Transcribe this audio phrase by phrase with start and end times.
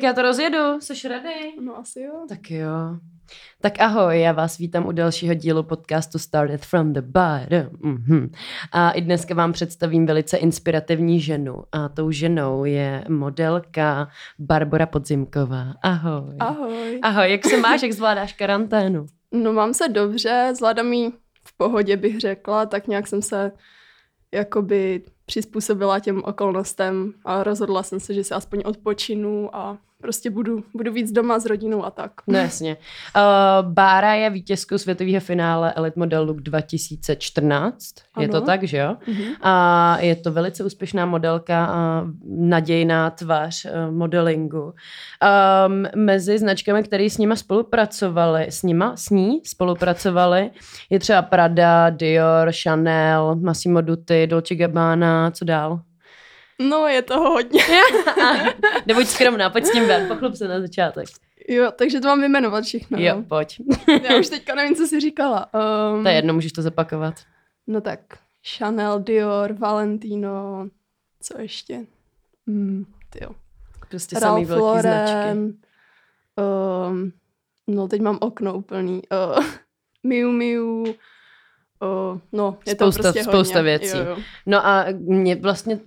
[0.00, 1.52] Tak já to rozjedu, jsi ready?
[1.60, 2.12] No asi jo.
[2.28, 2.68] Tak jo.
[3.60, 7.76] Tak ahoj, já vás vítám u dalšího dílu podcastu Started from the Bottom.
[7.76, 8.30] Mm-hmm.
[8.72, 11.64] A i dneska vám představím velice inspirativní ženu.
[11.72, 14.08] A tou ženou je modelka
[14.38, 15.74] Barbara Podzimková.
[15.82, 16.36] Ahoj.
[16.38, 17.00] Ahoj.
[17.02, 19.06] Ahoj, jak se máš, jak zvládáš karanténu?
[19.32, 21.12] No mám se dobře, zvládám ji
[21.44, 23.52] v pohodě bych řekla, tak nějak jsem se
[24.34, 30.64] jakoby přizpůsobila těm okolnostem a rozhodla jsem se, že se aspoň odpočinu a prostě budu,
[30.74, 32.12] budu víc doma s rodinou a tak.
[32.26, 32.76] No jasně.
[33.16, 37.94] Uh, Bára je vítězkou světového finále Elite Model Look 2014.
[38.14, 38.22] Ano.
[38.22, 38.96] Je to tak, že jo?
[39.08, 39.36] Uh-huh.
[39.40, 44.62] A je to velice úspěšná modelka, a nadějná tvář uh, modelingu.
[44.62, 50.50] Um, mezi značkami, které s nima spolupracovali, s nima, s ní spolupracovali,
[50.90, 55.80] je třeba Prada, Dior, Chanel, Massimo Dutti, Dolce Gabbana, co dál?
[56.68, 57.62] No, je toho hodně.
[58.86, 61.06] Nebuď skromná, pojď s tím ven, pochlup se na začátek.
[61.48, 62.98] Jo, takže to mám vyjmenovat všechno.
[62.98, 63.22] Jo, no?
[63.22, 63.60] pojď.
[64.10, 65.46] Já už teďka nevím, co jsi říkala.
[65.94, 67.14] Um, to je jedno, můžeš to zapakovat.
[67.66, 68.00] No tak,
[68.56, 70.68] Chanel, Dior, Valentino,
[71.22, 71.86] co ještě?
[72.46, 72.84] Hmm,
[73.20, 73.30] jo.
[73.88, 75.58] Prostě Ralph samý velký Lauren, značky.
[76.88, 77.12] Um,
[77.66, 79.02] no, teď mám okno úplný.
[79.36, 79.44] Uh,
[80.02, 80.84] Miu Miu,
[81.82, 83.78] Uh, no, je spousta, to prostě spousta hodně.
[83.78, 83.96] věcí.
[83.96, 84.16] Jo, jo.
[84.46, 85.78] No a mě vlastně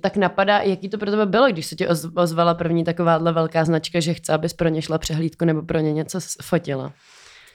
[0.00, 4.00] tak napadá, jaký to pro tebe bylo, když se ti ozvala první takováhle velká značka,
[4.00, 6.92] že chce, abys pro ně šla přehlídku nebo pro ně něco fotila.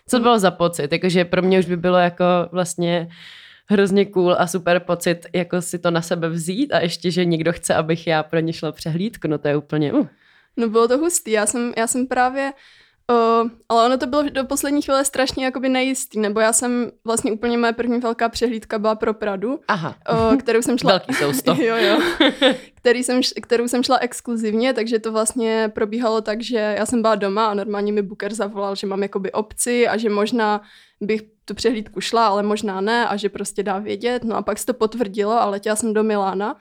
[0.07, 0.23] Co hmm.
[0.23, 0.91] bylo za pocit?
[0.91, 3.09] Jakože pro mě už by bylo jako vlastně
[3.69, 7.53] hrozně cool a super pocit, jako si to na sebe vzít a ještě, že někdo
[7.53, 9.93] chce, abych já pro ně šla přehlídku, no to je úplně...
[9.93, 10.07] Uh.
[10.57, 12.55] No bylo to hustý, já jsem, já jsem právě Uh,
[13.69, 17.57] ale ono to bylo do poslední chvíle strašně jakoby nejistý, nebo já jsem vlastně úplně
[17.57, 19.95] moje první velká přehlídka byla pro Pradu, Aha.
[20.29, 20.91] Uh, kterou jsem šla...
[20.91, 21.55] Velký sousto.
[21.63, 21.99] jo, jo.
[22.75, 27.15] Který jsem, kterou jsem šla exkluzivně, takže to vlastně probíhalo tak, že já jsem byla
[27.15, 30.61] doma a normálně mi Booker zavolal, že mám jakoby obci a že možná
[31.01, 34.23] bych tu přehlídku šla, ale možná ne a že prostě dá vědět.
[34.23, 36.55] No a pak se to potvrdilo a letěla jsem do Milána,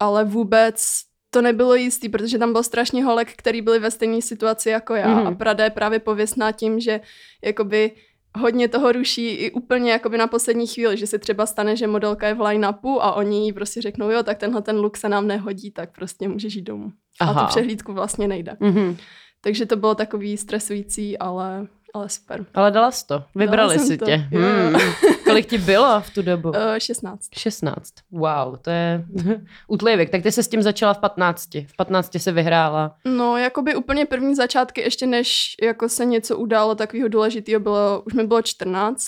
[0.00, 1.04] ale vůbec
[1.34, 5.06] to nebylo jistý, protože tam byl strašně holek, který byli ve stejné situaci jako já.
[5.06, 5.26] Mm-hmm.
[5.26, 7.00] A Prada je právě pověstná tím, že
[7.44, 7.92] jakoby
[8.38, 12.28] hodně toho ruší i úplně jakoby na poslední chvíli, že se třeba stane, že modelka
[12.28, 15.26] je v line-upu a oni jí prostě řeknou, jo, tak tenhle ten look se nám
[15.26, 16.92] nehodí, tak prostě můžeš jít domů.
[17.20, 17.40] Aha.
[17.40, 18.52] A tu přehlídku vlastně nejde.
[18.60, 18.96] Mm-hmm.
[19.40, 22.46] Takže to bylo takový stresující, ale ale super.
[22.54, 23.24] Ale dala jsi to.
[23.34, 24.04] Vybrali si to.
[24.04, 24.16] tě.
[24.16, 24.74] Hmm.
[25.34, 26.48] Kolik ti bylo v tu dobu?
[26.48, 27.28] Uh, 16.
[27.36, 27.92] 16.
[28.10, 29.04] Wow, to je
[29.68, 30.10] útlý věk.
[30.10, 31.54] Tak ty se s tím začala v 15.
[31.54, 32.96] V 15 se vyhrála.
[33.04, 38.14] No, jakoby úplně první začátky, ještě než jako se něco událo takového důležitého, bylo, už
[38.14, 39.04] mi bylo 14.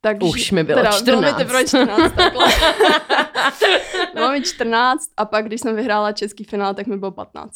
[0.00, 1.04] Takže, už mi bylo teda, 14.
[1.04, 2.46] Bylo mi teprve 14, takhle.
[4.14, 7.54] bylo mi 14 a pak, když jsem vyhrála český finál, tak mi bylo 15.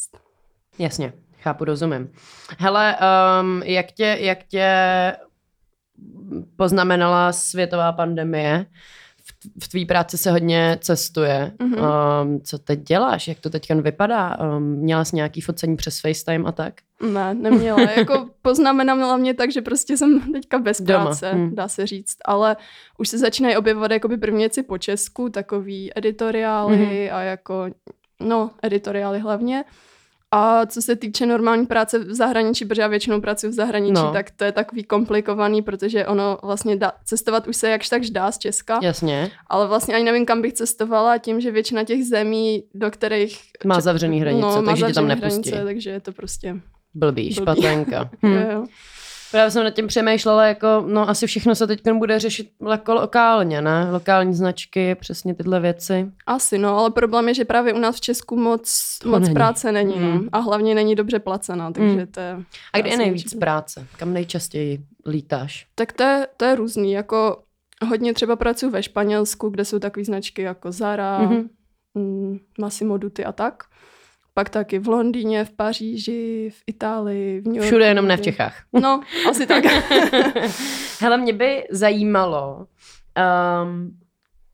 [0.79, 1.13] Jasně.
[1.41, 2.11] Chápu, rozumím.
[2.59, 2.97] Hele,
[3.41, 4.67] um, jak, tě, jak tě
[6.55, 8.65] poznamenala světová pandemie?
[9.23, 11.51] V, v tvý práci se hodně cestuje.
[11.59, 12.21] Mm-hmm.
[12.23, 13.27] Um, co teď děláš?
[13.27, 14.37] Jak to teď vypadá?
[14.39, 16.73] Um, měla jsi nějaký focení přes FaceTime a tak?
[17.11, 17.81] Ne, neměla.
[17.97, 21.05] jako poznamenala mě tak, že prostě jsem teďka bez Doma.
[21.05, 21.55] práce, hmm.
[21.55, 22.17] dá se říct.
[22.25, 22.57] Ale
[22.97, 27.15] už se začínají objevovat jakoby první věci po Česku, takový editoriály mm-hmm.
[27.15, 27.65] a jako,
[28.19, 29.63] no, editoriály hlavně.
[30.35, 34.13] A co se týče normální práce v zahraničí, protože já většinou pracuji v zahraničí, no.
[34.13, 38.31] tak to je takový komplikovaný, protože ono vlastně dá, cestovat už se jakž takž dá
[38.31, 38.79] z Česka.
[38.83, 39.31] Jasně.
[39.47, 43.39] Ale vlastně ani nevím, kam bych cestovala, tím, že většina těch zemí, do kterých...
[43.65, 45.49] Má zavřený hranice, no, takže tě tam nepustí.
[45.49, 46.55] Hranice, takže je to prostě...
[46.93, 47.33] Blbý, blbý.
[47.33, 48.09] špatenka.
[48.25, 48.33] hm.
[48.33, 48.65] jo, jo.
[49.33, 53.61] Právě jsem nad tím přemýšlela, jako, no asi všechno se teď bude řešit jako lokálně,
[53.61, 53.91] ne?
[53.91, 56.11] Lokální značky, přesně tyhle věci.
[56.25, 59.33] Asi, no, ale problém je, že právě u nás v Česku moc, moc není.
[59.33, 60.29] práce není, mm.
[60.31, 62.07] a hlavně není dobře placená, takže mm.
[62.07, 62.37] to je...
[62.73, 63.39] A kde je nejvíc určitě.
[63.39, 63.87] práce?
[63.97, 65.67] Kam nejčastěji lítáš?
[65.75, 67.43] Tak to je, to je různý, jako
[67.87, 71.49] hodně třeba pracuji ve Španělsku, kde jsou takové značky jako Zara, mm-hmm.
[72.59, 73.63] Massimo Dutti a tak.
[74.33, 77.67] Pak taky v Londýně, v Paříži, v Itálii, v New Yorku.
[77.67, 78.63] Všude jenom ne v Čechách.
[78.73, 79.63] No, asi tak.
[80.99, 82.67] Hele, mě by zajímalo,
[83.63, 83.97] um,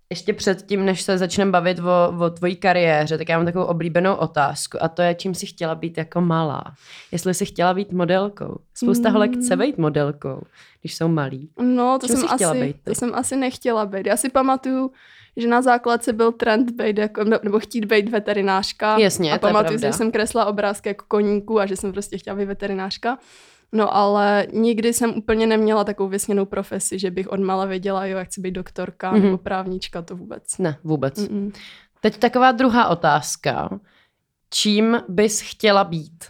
[0.10, 4.16] ještě předtím, než se začneme bavit o, o tvojí kariéře, tak já mám takovou oblíbenou
[4.16, 6.64] otázku a to je, čím jsi chtěla být jako malá.
[7.12, 8.60] Jestli jsi chtěla být modelkou.
[8.74, 9.14] Spousta mm.
[9.14, 10.42] holek chce být modelkou,
[10.82, 11.50] když jsou malí.
[11.62, 14.06] No, to jsem, asi, být, to jsem asi nechtěla být.
[14.06, 14.92] Já si pamatuju,
[15.38, 18.98] že na základce byl trend být jako, nebo chtít být veterinářka.
[18.98, 22.38] Jasně, a pamatuju si, že jsem kresla obrázky jako koníku a že jsem prostě chtěla
[22.38, 23.18] být veterinářka.
[23.72, 28.18] No ale nikdy jsem úplně neměla takovou vysněnou profesi, že bych od mala věděla, jo,
[28.18, 29.24] jak chci být doktorka mm-hmm.
[29.24, 30.58] nebo právnička, to vůbec.
[30.58, 31.18] Ne, vůbec.
[31.18, 31.52] Mm-mm.
[32.02, 33.80] Teď taková druhá otázka.
[34.50, 36.26] Čím bys chtěla být?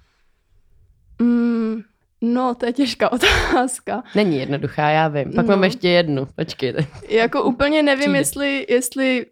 [1.22, 1.82] Mm,
[2.22, 4.04] no, to je těžká otázka.
[4.16, 5.34] Není jednoduchá, já vím.
[5.36, 5.56] Pak no.
[5.56, 6.88] mám ještě jednu, počkejte.
[7.10, 9.26] Jako úplně nevím, jestli, jestli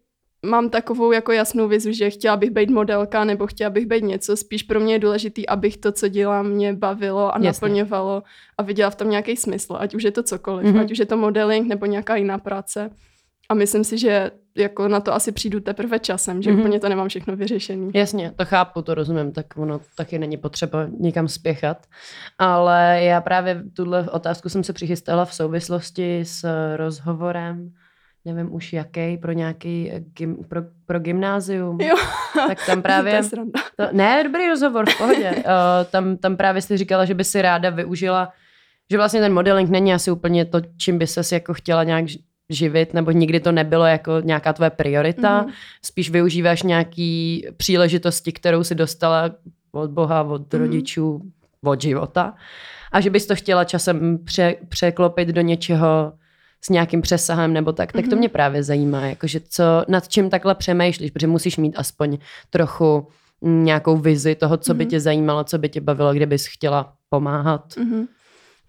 [0.48, 4.38] mám takovou jako jasnou vizu, že chtěla bych být modelka nebo chtěla bych být něco.
[4.38, 7.48] Spíš pro mě je důležitý, abych to, co dělám, mě bavilo a Jasně.
[7.48, 8.24] naplňovalo
[8.58, 10.82] a viděla v tom nějaký smysl, ať už je to cokoliv, mm-hmm.
[10.82, 12.90] ať už je to modeling nebo nějaká jiná práce.
[13.50, 16.60] A myslím si, že jako na to asi přijdu teprve časem, že mm-hmm.
[16.60, 17.92] úplně to nemám všechno vyřešený.
[17.94, 21.78] Jasně, to chápu, to rozumím, tak ono taky není potřeba nikam spěchat.
[22.38, 26.46] Ale já právě tuhle otázku jsem se přichystala v souvislosti s
[26.76, 27.72] rozhovorem
[28.34, 31.82] nevím už jaký, pro nějaký gym, pro, pro gymnázium.
[31.82, 31.96] Jo.
[32.48, 33.22] Tak tam právě...
[33.24, 33.38] to
[33.76, 35.32] to, ne, dobrý rozhovor, v pohodě.
[35.32, 35.44] uh,
[35.92, 38.30] tam, tam právě jsi říkala, že by si ráda využila,
[38.92, 42.06] že vlastně ten modeling není asi úplně to, čím by ses jako chtěla nějak
[42.50, 45.44] živit, nebo nikdy to nebylo jako nějaká tvoje priorita.
[45.44, 45.54] Mm-hmm.
[45.82, 49.32] Spíš využíváš nějaký příležitosti, kterou si dostala
[49.72, 50.60] od Boha, od mm-hmm.
[50.60, 51.22] rodičů,
[51.64, 52.34] od života.
[52.92, 56.14] A že bys to chtěla časem pře- překlopit do něčeho,
[56.62, 58.20] s nějakým přesahem nebo tak, tak to mhm.
[58.20, 62.18] mě právě zajímá, jakože co, nad čím takhle přemýšlíš, protože musíš mít aspoň
[62.50, 63.08] trochu
[63.42, 64.90] nějakou vizi toho, co by mhm.
[64.90, 67.66] tě zajímalo, co by tě bavilo, kde bys chtěla pomáhat.
[67.76, 68.08] Mm-hmm.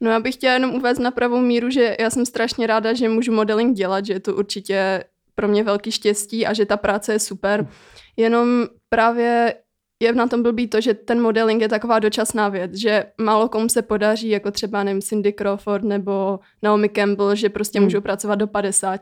[0.01, 3.09] No já bych chtěla jenom uvést na pravou míru, že já jsem strašně ráda, že
[3.09, 5.05] můžu modeling dělat, že je to určitě
[5.35, 7.69] pro mě velký štěstí a že ta práce je super.
[8.17, 9.55] Jenom právě
[10.01, 13.69] je na tom blbý to, že ten modeling je taková dočasná věc, že málo komu
[13.69, 17.87] se podaří, jako třeba, nevím, Cindy Crawford nebo Naomi Campbell, že prostě hmm.
[17.87, 19.01] můžou pracovat do 50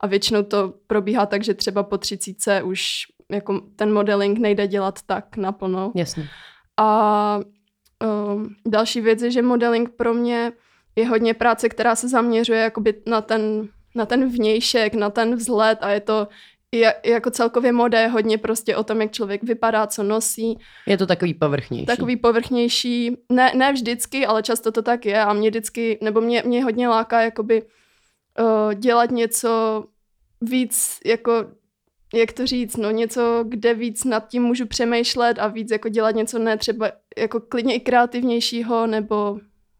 [0.00, 4.98] a většinou to probíhá tak, že třeba po 30 už jako ten modeling nejde dělat
[5.06, 5.92] tak naplno.
[5.94, 6.28] Jasně.
[6.76, 7.40] A
[8.34, 10.52] um, další věc je, že modeling pro mě
[10.96, 15.78] je hodně práce, která se zaměřuje jakoby na ten, na ten vnějšek, na ten vzhled
[15.80, 16.28] a je to
[16.74, 20.58] je, jako celkově moda je hodně prostě o tom, jak člověk vypadá, co nosí.
[20.86, 21.86] Je to takový povrchnější.
[21.86, 23.16] Takový povrchnější.
[23.32, 26.88] Ne, ne vždycky, ale často to tak je a mě vždycky, nebo mě, mě hodně
[26.88, 29.84] láká jakoby uh, dělat něco
[30.40, 31.32] víc jako
[32.14, 36.14] jak to říct, no něco, kde víc nad tím můžu přemýšlet a víc jako dělat
[36.14, 39.38] něco ne třeba jako klidně i kreativnějšího nebo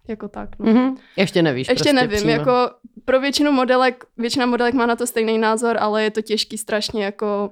[0.09, 0.59] jako tak.
[0.59, 0.73] No.
[0.73, 0.97] Mm-hmm.
[1.17, 1.69] Ještě nevíš.
[1.69, 2.31] Ještě prostě nevím, přímo.
[2.31, 2.71] jako
[3.05, 7.05] pro většinu modelek, většina modelek má na to stejný názor, ale je to těžký strašně
[7.05, 7.51] jako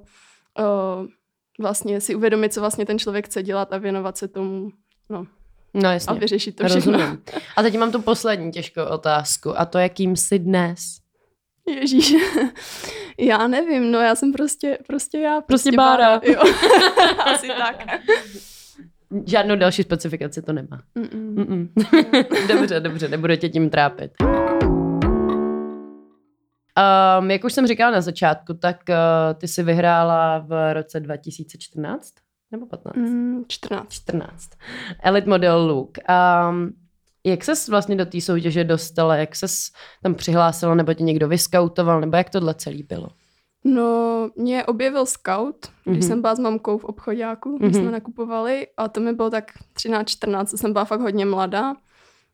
[0.58, 1.06] uh,
[1.60, 4.70] vlastně si uvědomit, co vlastně ten člověk chce dělat a věnovat se tomu,
[5.10, 5.26] no.
[5.74, 6.10] No jasně.
[6.10, 6.92] A vyřešit to všechno.
[6.92, 7.22] Rozumím.
[7.56, 10.80] A teď mám tu poslední těžkou otázku a to, jakým jsi dnes?
[11.66, 12.14] Ježíš,
[13.18, 15.40] já nevím, no já jsem prostě, prostě já.
[15.40, 16.20] Prostě, prostě Bára.
[16.24, 16.42] Jo.
[17.24, 17.84] Asi tak.
[19.26, 20.82] Žádnou další specifikaci to nemá.
[20.98, 21.34] Mm-mm.
[21.34, 21.68] Mm-mm.
[22.48, 24.12] dobře, dobře, nebudu tě tím trápit.
[27.20, 28.94] Um, jak už jsem říkala na začátku, tak uh,
[29.38, 32.14] ty jsi vyhrála v roce 2014
[32.52, 32.96] nebo 15?
[32.96, 33.92] Mm, 14.
[33.92, 34.50] 14.
[35.02, 35.98] Elite Model Look.
[36.48, 36.72] Um,
[37.24, 39.16] jak ses vlastně do té soutěže dostala?
[39.16, 39.70] Jak ses
[40.02, 40.74] tam přihlásila?
[40.74, 42.00] Nebo tě někdo vyskautoval?
[42.00, 43.08] Nebo jak tohle celý bylo?
[43.64, 46.08] No, mě objevil scout, když mm-hmm.
[46.08, 47.80] jsem byla s mamkou v obchodáku, když mm-hmm.
[47.80, 49.44] jsme nakupovali a to mi bylo tak
[49.76, 51.74] 13-14, jsem byla fakt hodně mladá.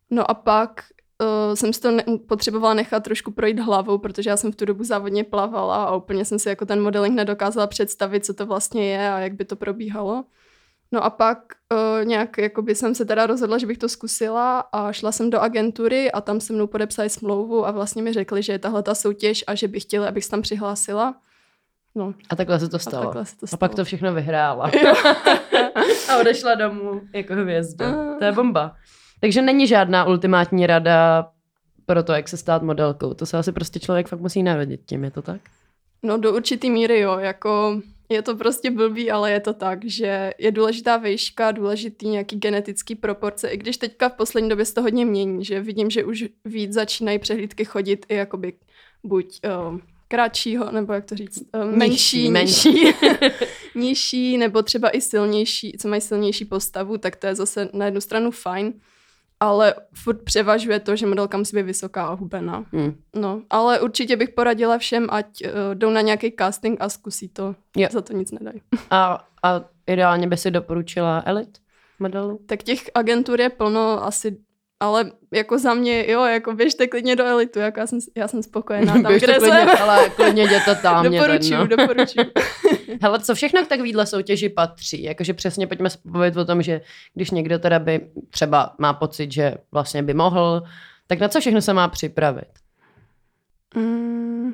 [0.09, 0.83] No a pak
[1.21, 4.65] uh, jsem si to ne- potřebovala nechat trošku projít hlavou, protože já jsem v tu
[4.65, 8.91] dobu závodně plavala a úplně jsem si jako ten modeling nedokázala představit, co to vlastně
[8.91, 10.23] je a jak by to probíhalo.
[10.91, 11.39] No a pak
[11.73, 15.39] uh, nějak jakoby jsem se teda rozhodla, že bych to zkusila a šla jsem do
[15.39, 18.95] agentury a tam se mnou podepsali smlouvu a vlastně mi řekli, že je tahle ta
[18.95, 21.15] soutěž a že bych chtěla, abych se tam přihlásila.
[21.99, 22.13] No.
[22.29, 23.17] A takhle se to stalo.
[23.17, 23.57] A, se to stalo.
[23.57, 24.65] a pak to všechno vyhrála.
[26.09, 28.15] a odešla domů jako hvězda.
[28.19, 28.75] To je bomba.
[29.21, 31.27] Takže není žádná ultimátní rada
[31.85, 33.13] pro to, jak se stát modelkou.
[33.13, 35.41] To se asi prostě člověk fakt musí narodit tím, je to tak?
[36.03, 40.33] No do určitý míry jo, jako je to prostě blbý, ale je to tak, že
[40.37, 44.81] je důležitá výška, důležitý nějaký genetický proporce, i když teďka v poslední době se to
[44.81, 48.53] hodně mění, že vidím, že už víc začínají přehlídky chodit i jakoby
[49.03, 49.39] buď
[49.69, 49.79] uh,
[50.09, 52.93] kratšího, nebo jak to říct, uh, menší, menší,
[53.75, 58.01] nižší, nebo třeba i silnější, co mají silnější postavu, tak to je zase na jednu
[58.01, 58.73] stranu fajn,
[59.39, 62.65] ale furt převažuje to, že modelka musí být vysoká a hubená.
[62.71, 62.95] Hmm.
[63.15, 67.55] No, ale určitě bych poradila všem, ať uh, jdou na nějaký casting a zkusí to.
[67.77, 67.87] Jo.
[67.91, 68.61] Za to nic nedají.
[68.89, 71.57] A, a ideálně by si doporučila elit
[71.99, 72.39] modelu?
[72.45, 74.37] Tak těch agentur je plno, asi
[74.79, 78.43] ale jako za mě, jo, jako běžte klidně do elitu, jako já jsem, já jsem
[78.43, 79.69] spokojená tam, běžte kde klidně, jsem.
[79.81, 81.11] ale klidně jděte tam.
[81.11, 82.25] doporučuju, doporučuju.
[83.01, 85.03] Hele, co všechno k takovýhle soutěži patří?
[85.03, 86.81] Jakože přesně pojďme povědět o tom, že
[87.13, 90.63] když někdo teda by třeba má pocit, že vlastně by mohl,
[91.07, 92.49] tak na co všechno se má připravit?
[93.75, 94.53] Mm,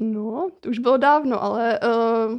[0.00, 2.38] no, to už bylo dávno, ale uh,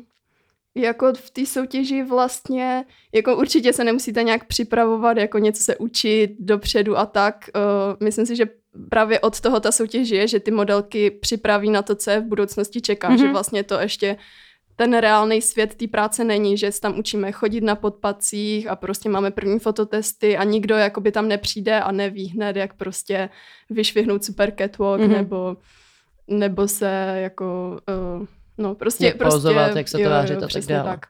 [0.76, 6.36] jako v té soutěži vlastně, jako určitě se nemusíte nějak připravovat, jako něco se učit
[6.40, 7.50] dopředu a tak.
[7.56, 7.62] Uh,
[8.04, 8.46] myslím si, že
[8.90, 12.26] právě od toho ta soutěž je, že ty modelky připraví na to, co je v
[12.26, 13.20] budoucnosti čeká, mm-hmm.
[13.20, 14.18] že vlastně to ještě
[14.76, 19.10] ten reálný svět té práce není, že se tam učíme chodit na podpacích a prostě
[19.10, 23.30] máme první fototesty a nikdo jakoby tam nepřijde a neví hned, jak prostě
[23.70, 25.12] vyšvihnout super catwalk mm-hmm.
[25.12, 25.58] nebo,
[26.28, 27.80] nebo se jako,
[28.20, 28.26] uh,
[28.58, 30.90] no prostě, jak prostě pozovat, jak se to vážit a tak dále.
[30.90, 31.06] Tak.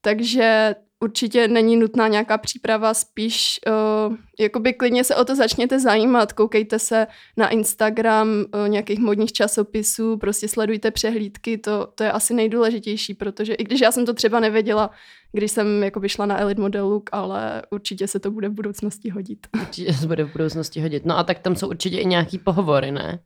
[0.00, 3.60] Takže určitě není nutná nějaká příprava, spíš
[4.08, 9.32] uh, jakoby klidně se o to začněte zajímat, koukejte se na Instagram uh, nějakých modních
[9.32, 14.14] časopisů, prostě sledujte přehlídky, to, to je asi nejdůležitější, protože i když já jsem to
[14.14, 14.90] třeba nevěděla,
[15.32, 19.10] když jsem jakoby šla na Elite Model Look, ale určitě se to bude v budoucnosti
[19.10, 19.46] hodit.
[19.60, 21.06] Určitě se bude v budoucnosti hodit.
[21.06, 23.18] No a tak tam jsou určitě i nějaký pohovory, ne?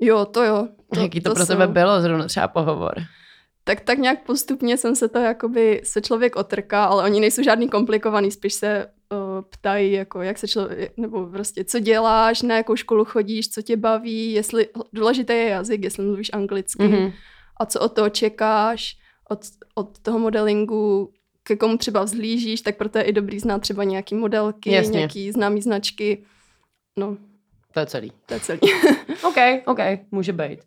[0.00, 0.68] Jo, to jo.
[0.94, 1.52] To, Jaký to, to pro jsou.
[1.52, 2.94] tebe bylo zrovna třeba pohovor?
[3.68, 7.68] tak tak nějak postupně jsem se to jakoby, se člověk otrká, ale oni nejsou žádný
[7.68, 9.18] komplikovaný, spíš se uh,
[9.50, 13.76] ptají, jako jak se člověk, nebo prostě co děláš, na jakou školu chodíš, co tě
[13.76, 17.12] baví, jestli, důležité je jazyk, jestli mluvíš anglicky mm-hmm.
[17.60, 18.96] a co od toho čekáš,
[19.28, 19.40] od,
[19.74, 21.12] od toho modelingu,
[21.42, 24.96] ke komu třeba vzhlížíš, tak proto je i dobrý znát třeba nějaký modelky, Jasně.
[24.96, 26.24] nějaký známý značky.
[26.98, 27.16] No,
[27.72, 28.12] to je celý.
[28.26, 28.60] To je celý.
[29.22, 29.78] OK, OK,
[30.10, 30.60] může být.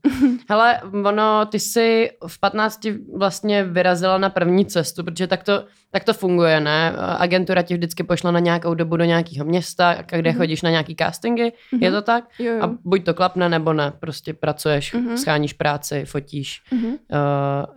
[0.50, 6.04] Hele, ono, ty jsi v 15 vlastně vyrazila na první cestu, protože tak to, tak
[6.04, 6.94] to funguje, ne?
[7.18, 10.38] Agentura ti vždycky pošla na nějakou dobu do nějakého města, kde mm-hmm.
[10.38, 11.84] chodíš na nějaký castingy, mm-hmm.
[11.84, 12.24] je to tak?
[12.40, 12.64] Jo, jo.
[12.64, 15.16] A buď to klapne, nebo ne, prostě pracuješ, mm-hmm.
[15.16, 16.62] scháníš práci, fotíš.
[16.72, 16.92] Mm-hmm.
[16.92, 16.98] Uh,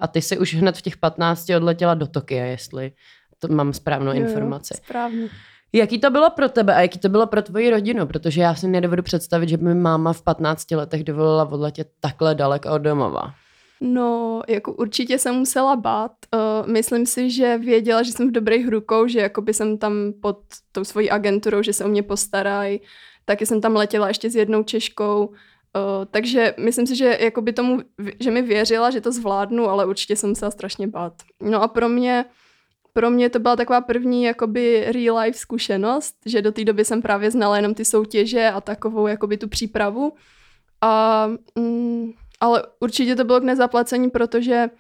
[0.01, 2.93] a ty jsi už hned v těch 15 odletěla do Tokia, jestli
[3.39, 4.75] to mám správnou jo, informaci.
[4.75, 5.29] správně.
[5.75, 8.07] Jaký to bylo pro tebe a jaký to bylo pro tvoji rodinu?
[8.07, 12.35] Protože já si nedovedu představit, že by mi máma v 15 letech dovolila odletět takhle
[12.35, 13.35] daleko od domova.
[13.81, 16.13] No, jako určitě jsem musela bát.
[16.35, 20.13] Uh, myslím si, že věděla, že jsem v dobrých rukou, že jako by jsem tam
[20.23, 20.39] pod
[20.73, 22.81] tou svojí agenturou, že se o mě postarají.
[23.25, 25.27] Taky jsem tam letěla ještě s jednou Češkou.
[25.27, 25.35] Uh,
[26.11, 27.79] takže myslím si, že jako by tomu,
[28.21, 31.13] že mi věřila, že to zvládnu, ale určitě jsem musela strašně bát.
[31.43, 32.25] No a pro mě
[32.97, 37.03] pro mě to byla taková první jakoby real life zkušenost, že do té doby jsem
[37.03, 40.13] právě znala jenom ty soutěže a takovou jakoby tu přípravu.
[40.81, 41.27] A,
[41.59, 44.71] mm, ale určitě to bylo k nezaplacení, protože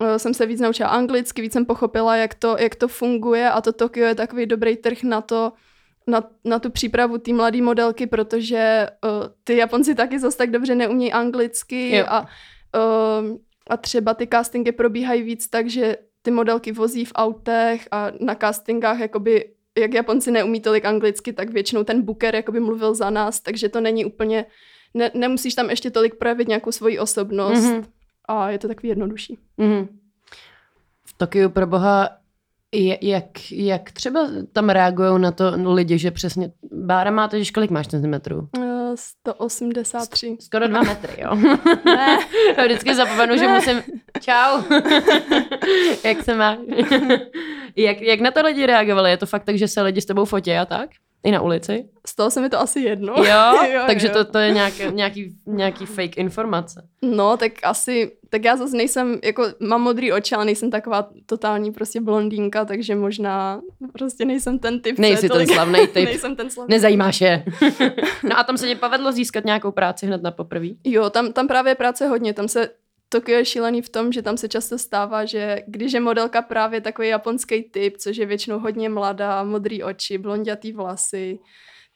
[0.00, 3.60] uh, jsem se víc naučila anglicky, víc jsem pochopila, jak to, jak to funguje a
[3.60, 5.52] to Tokio je takový dobrý trh na to,
[6.06, 9.10] na, na tu přípravu té mladé modelky, protože uh,
[9.44, 13.36] ty Japonci taky zase tak dobře neumí anglicky a, uh,
[13.70, 18.34] a třeba ty castingy probíhají víc tak, že ty modelky vozí v autech a na
[18.34, 19.48] castingách jakoby
[19.78, 23.80] jak Japonci neumí tolik anglicky, tak většinou ten booker jakoby mluvil za nás, takže to
[23.80, 24.46] není úplně,
[24.94, 27.84] ne, nemusíš tam ještě tolik projevit nějakou svoji osobnost mm-hmm.
[28.28, 29.38] a je to takový jednodušší.
[29.58, 29.88] Mm-hmm.
[31.04, 32.08] V Tokiu pro boha
[33.02, 36.52] jak, jak třeba tam reagují na to lidi, že přesně...
[36.72, 38.48] Bára má to, že kolik máš centimetrů?
[38.92, 40.36] Uh, 183.
[40.40, 41.34] Skoro dva metry, jo.
[41.84, 42.18] ne.
[42.56, 43.38] Já vždycky zapomenu, ne.
[43.38, 43.82] že musím...
[44.20, 44.62] Čau.
[46.04, 46.58] jak se máš?
[47.76, 49.10] jak, jak na to lidi reagovali?
[49.10, 50.90] Je to fakt tak, že se lidi s tebou fotí a tak?
[51.24, 51.88] I na ulici?
[52.06, 53.14] Stalo se mi to asi jedno.
[53.16, 54.12] Jo, jo takže jo.
[54.12, 56.88] To, to je nějaký, nějaký, nějaký fake informace.
[57.02, 61.72] No, tak asi, tak já zase nejsem, jako mám modrý oči, ale nejsem taková totální
[61.72, 63.60] prostě blondýnka, takže možná
[63.92, 64.98] prostě nejsem ten typ.
[64.98, 66.04] Nejsi ten slavný typ.
[66.04, 67.44] nejsem ten slavný Nezajímáš je.
[68.22, 70.78] no a tam se ti povedlo získat nějakou práci hned na poprví?
[70.84, 72.68] Jo, tam, tam právě práce hodně, tam se
[73.12, 76.80] Tokio je šílený v tom, že tam se často stává, že když je modelka právě
[76.80, 81.38] takový japonský typ, což je většinou hodně mladá, modrý oči, blondětý vlasy,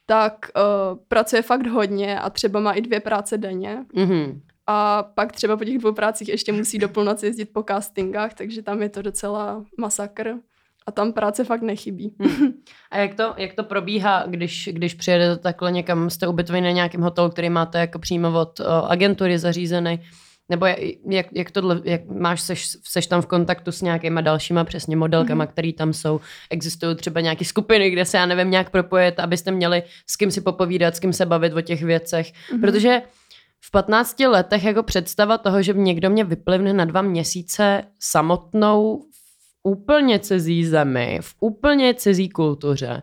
[0.06, 3.85] tak uh, pracuje fakt hodně a třeba má i dvě práce denně.
[3.94, 4.40] Mm-hmm.
[4.66, 8.62] A pak třeba po těch dvou prácích ještě musí do půlnoci jezdit po castingách, takže
[8.62, 10.35] tam je to docela masakr.
[10.88, 12.14] A tam práce fakt nechybí.
[12.20, 12.52] Hmm.
[12.90, 17.00] A jak to, jak to probíhá, když, když přijedete takhle někam, jste ubytovaný na nějakém
[17.00, 20.00] hotelu, který máte jako přímo od uh, agentury zařízený,
[20.48, 20.66] nebo
[21.10, 25.44] jak, jak tohle, jak máš, seš, seš tam v kontaktu s nějakýma dalšíma přesně modelkama,
[25.44, 25.48] mm-hmm.
[25.48, 26.20] které tam jsou.
[26.50, 30.40] Existují třeba nějaké skupiny, kde se, já nevím, nějak propojit, abyste měli s kým si
[30.40, 32.32] popovídat, s kým se bavit o těch věcech.
[32.32, 32.60] Mm-hmm.
[32.60, 33.02] Protože
[33.60, 39.70] v 15 letech jako představa toho, že někdo mě vyplivne na dva měsíce samotnou v
[39.70, 43.02] úplně cizí zemi, v úplně cizí kultuře,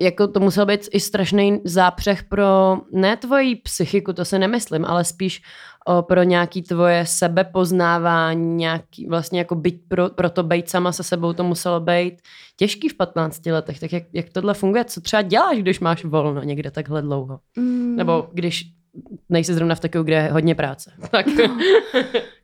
[0.00, 5.04] jako to musel být i strašný zápřeh pro ne tvoji psychiku, to se nemyslím, ale
[5.04, 5.42] spíš
[5.86, 11.02] o, pro nějaký tvoje sebepoznávání, nějaký vlastně jako být pro, pro to být sama se
[11.02, 12.14] sebou, to muselo být
[12.56, 13.80] těžký v 15 letech.
[13.80, 14.84] Tak jak, jak tohle funguje?
[14.84, 17.40] Co třeba děláš, když máš volno někde takhle dlouho?
[17.56, 17.96] Mm.
[17.96, 18.64] Nebo když
[19.28, 20.92] nejsi zrovna v takovou, kde je hodně práce.
[21.10, 21.26] Tak.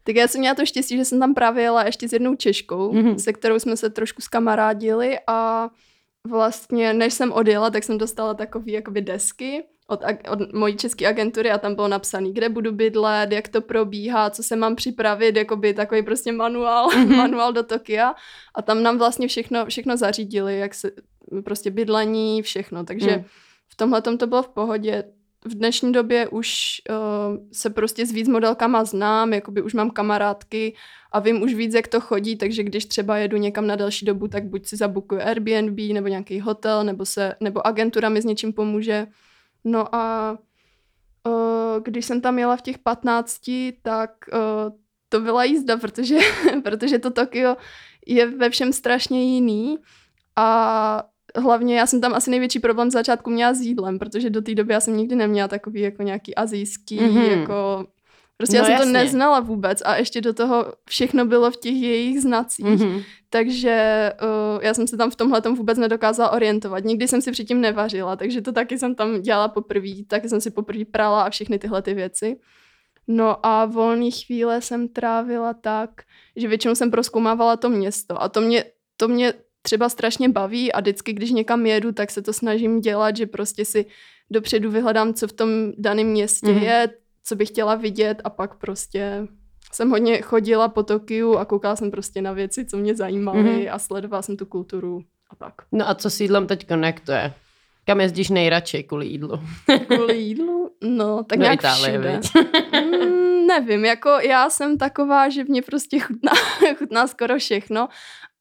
[0.04, 2.92] tak já jsem měla to štěstí, že jsem tam právě jela ještě s jednou Češkou,
[2.92, 3.14] mm-hmm.
[3.16, 5.70] se kterou jsme se trošku skamarádili a
[6.28, 10.00] vlastně než jsem odjela, tak jsem dostala takový jakoby desky od,
[10.30, 14.42] od mojí české agentury a tam bylo napsané, kde budu bydlet, jak to probíhá, co
[14.42, 17.16] se mám připravit, jakoby takový prostě manuál, mm-hmm.
[17.16, 18.14] manuál do Tokia
[18.54, 20.90] a tam nám vlastně všechno, všechno zařídili, jak se,
[21.44, 23.24] prostě bydlení, všechno, takže mm.
[23.68, 25.04] v tomhle to bylo v pohodě.
[25.44, 26.96] V dnešní době už uh,
[27.52, 30.74] se prostě s víc modelkama znám, jakoby už mám kamarádky
[31.12, 34.28] a vím už víc, jak to chodí, takže když třeba jedu někam na další dobu,
[34.28, 38.52] tak buď si zabukuju Airbnb nebo nějaký hotel, nebo, se, nebo agentura mi s něčím
[38.52, 39.06] pomůže.
[39.66, 40.32] No a
[41.26, 43.40] uh, když jsem tam jela v těch 15,
[43.82, 44.76] tak uh,
[45.08, 46.18] to byla jízda, protože,
[46.62, 47.56] protože to Tokio
[48.06, 49.78] je ve všem strašně jiný
[50.36, 51.02] a
[51.36, 54.54] hlavně já jsem tam asi největší problém z začátku měla s jídlem, protože do té
[54.54, 57.38] doby já jsem nikdy neměla takový jako nějaký azijský, mm-hmm.
[57.40, 57.86] jako
[58.36, 58.92] Prostě no, já jsem jasně.
[58.92, 62.66] to neznala vůbec a ještě do toho všechno bylo v těch jejich znacích.
[62.66, 63.04] Mm-hmm.
[63.30, 66.84] Takže uh, já jsem se tam v tomhle vůbec nedokázala orientovat.
[66.84, 70.50] Nikdy jsem si předtím nevařila, takže to taky jsem tam dělala poprvé, taky jsem si
[70.50, 72.36] poprvé prala a všechny tyhle ty věci.
[73.08, 75.90] No a volné chvíle jsem trávila tak,
[76.36, 78.64] že většinou jsem proskoumávala to město a to mě,
[78.96, 83.16] to mě třeba strašně baví a vždycky, když někam jedu, tak se to snažím dělat,
[83.16, 83.86] že prostě si
[84.30, 86.62] dopředu vyhledám, co v tom daném městě mm-hmm.
[86.62, 86.88] je,
[87.26, 89.26] co bych chtěla vidět a pak prostě
[89.72, 93.74] jsem hodně chodila po Tokiu a koukala jsem prostě na věci, co mě zajímaly mm-hmm.
[93.74, 95.54] a sledovala jsem tu kulturu a tak.
[95.72, 97.32] No a co s jídlem teď konektuje?
[97.84, 99.40] Kam jezdíš nejradši kvůli jídlu?
[99.86, 100.70] kvůli jídlu?
[100.82, 102.20] No, tak Do nějak Itálie, všude.
[102.80, 106.32] mm, nevím, jako já jsem taková, že mě prostě chutná,
[106.78, 107.88] chutná skoro všechno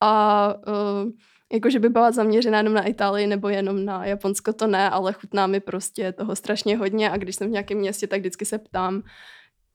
[0.01, 1.11] a uh,
[1.53, 5.13] jako, že by byla zaměřená jenom na Itálii nebo jenom na Japonsko, to ne, ale
[5.13, 8.57] chutná mi prostě toho strašně hodně a když jsem v nějakém městě, tak vždycky se
[8.57, 9.03] ptám,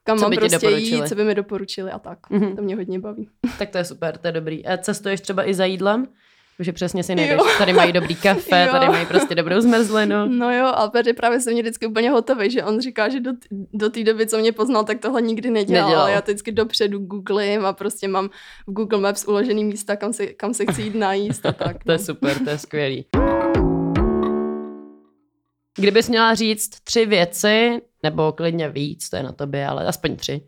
[0.04, 2.18] kam co mám prostě jít, co by mi doporučili a tak.
[2.30, 2.56] Mm-hmm.
[2.56, 3.28] To mě hodně baví.
[3.58, 4.66] Tak to je super, to je dobrý.
[4.66, 6.06] A cestuješ třeba i za jídlem?
[6.60, 7.40] Že přesně si nejdeš.
[7.58, 8.72] Tady mají dobrý kafe, jo.
[8.72, 10.16] tady mají prostě dobrou zmrzlinu.
[10.40, 13.32] No jo, Albert právě se mě vždycky úplně hotový, že on říká, že do,
[13.72, 15.84] do té doby, co mě poznal, tak tohle nikdy nedělal.
[15.84, 16.04] nedělal.
[16.04, 18.28] Ale já to vždycky dopředu googlím a prostě mám
[18.66, 21.84] v Google Maps uložený místa, kam se, kam se chci jít najíst a tak.
[21.84, 22.04] to je no.
[22.04, 23.06] super, to je skvělý.
[25.78, 30.46] Kdybys měla říct tři věci, nebo klidně víc, to je na tobě, ale aspoň tři,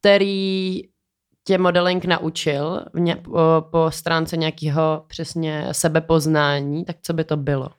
[0.00, 0.82] který
[1.44, 3.38] tě modeling naučil v ně, po,
[3.70, 7.70] po stránce nějakého přesně sebepoznání, tak co by to bylo?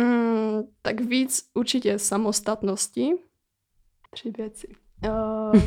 [0.00, 3.10] Mm, tak víc určitě samostatnosti.
[4.10, 4.68] Tři věci.
[5.08, 5.60] Uh,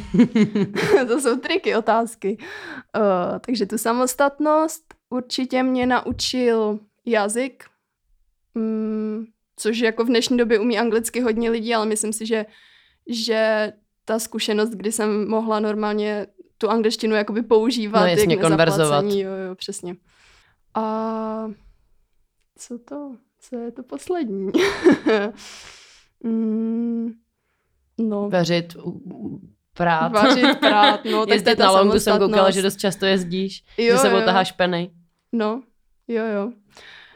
[1.07, 2.37] to jsou triky, otázky.
[2.97, 7.65] Uh, takže tu samostatnost určitě mě naučil jazyk,
[8.55, 12.45] um, což jako v dnešní době umí anglicky hodně lidí, ale myslím si, že,
[13.07, 13.73] že
[14.05, 16.27] ta zkušenost, kdy jsem mohla normálně
[16.63, 17.99] tu angličtinu jakoby používat.
[17.99, 19.05] No jasně, konverzovat.
[19.05, 19.95] Jo, jo, přesně.
[20.73, 21.51] A
[22.57, 23.15] co to?
[23.39, 24.51] Co je to poslední?
[26.23, 27.13] mm,
[27.97, 28.29] no.
[28.29, 28.77] Vařit,
[29.73, 30.11] prát.
[30.11, 31.19] Vařit, prát, no.
[31.25, 34.91] tak Jezdit na longu jsem koukala, že dost často jezdíš, jo, že sebou taháš peny.
[35.31, 35.63] No,
[36.07, 36.51] jo, jo.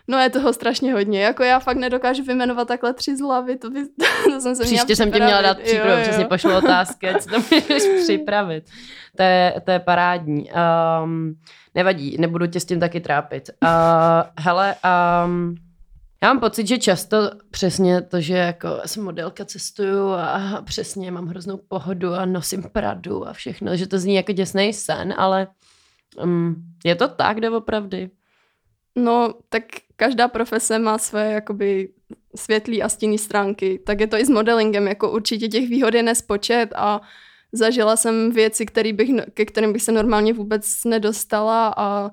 [0.07, 1.21] No je toho strašně hodně.
[1.21, 3.83] Jako já fakt nedokážu vyjmenovat takhle tři z hlavy, to, by,
[4.31, 7.83] to jsem se Příště jsem ti měla dát přípravu, přesně pošlu otázky, si to můžeš
[8.03, 8.65] připravit.
[9.15, 10.49] To je, to je parádní.
[11.03, 11.35] Um,
[11.75, 13.49] nevadí, nebudu tě s tím taky trápit.
[13.63, 13.69] Uh,
[14.39, 14.75] hele,
[15.25, 15.55] um,
[16.23, 21.27] já mám pocit, že často přesně to, že jako jsem modelka, cestuju a přesně mám
[21.27, 25.47] hroznou pohodu a nosím Pradu a všechno, že to zní jako děsný sen, ale
[26.23, 28.09] um, je to tak doopravdy?
[28.97, 29.63] No, tak
[29.95, 31.89] každá profese má své jakoby
[32.35, 33.79] světlý a stinný stránky.
[33.85, 37.01] Tak je to i s modelingem, jako určitě těch výhod je nespočet a
[37.51, 42.11] zažila jsem věci, který bych, ke kterým bych se normálně vůbec nedostala a,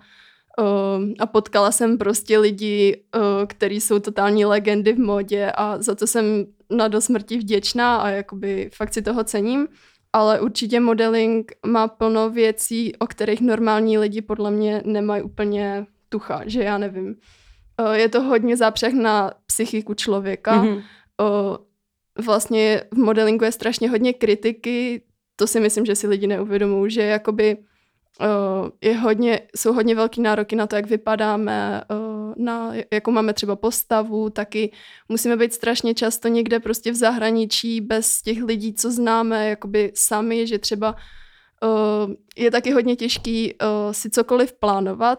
[0.61, 5.95] uh, a potkala jsem prostě lidi, uh, kteří jsou totální legendy v modě a za
[5.95, 9.69] to jsem na do smrti vděčná a jakoby fakt si toho cením.
[10.13, 16.43] Ale určitě modeling má plno věcí, o kterých normální lidi podle mě nemají úplně tucha,
[16.47, 17.17] že já nevím.
[17.93, 20.63] Je to hodně zápřeh na psychiku člověka.
[20.63, 20.83] Mm-hmm.
[22.25, 25.03] Vlastně v modelingu je strašně hodně kritiky,
[25.37, 27.57] to si myslím, že si lidi neuvědomují, že jakoby
[28.81, 31.83] je hodně, jsou hodně velký nároky na to, jak vypadáme,
[32.37, 34.73] na jakou máme třeba postavu, taky
[35.09, 40.47] musíme být strašně často někde prostě v zahraničí bez těch lidí, co známe, jakoby sami,
[40.47, 40.97] že třeba
[42.37, 43.55] je taky hodně těžký
[43.91, 45.19] si cokoliv plánovat,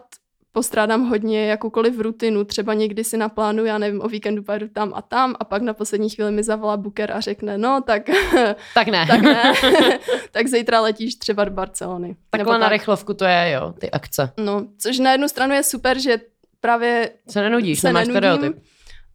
[0.56, 5.02] postrádám hodně jakoukoliv rutinu, třeba někdy si naplánuju, já nevím, o víkendu pojedu tam a
[5.02, 8.02] tam a pak na poslední chvíli mi zavolá Booker a řekne, no tak...
[8.74, 9.06] Tak ne.
[9.06, 9.52] tak ne.
[10.32, 12.16] tak zítra letíš třeba do Barcelony.
[12.30, 12.72] Takhle Nebo na tak.
[12.72, 14.32] rychlovku to je, jo, ty akce.
[14.36, 16.20] No, což na jednu stranu je super, že
[16.60, 17.10] právě...
[17.28, 18.62] Se nenudíš, se nemáš nenudím, stereotyp.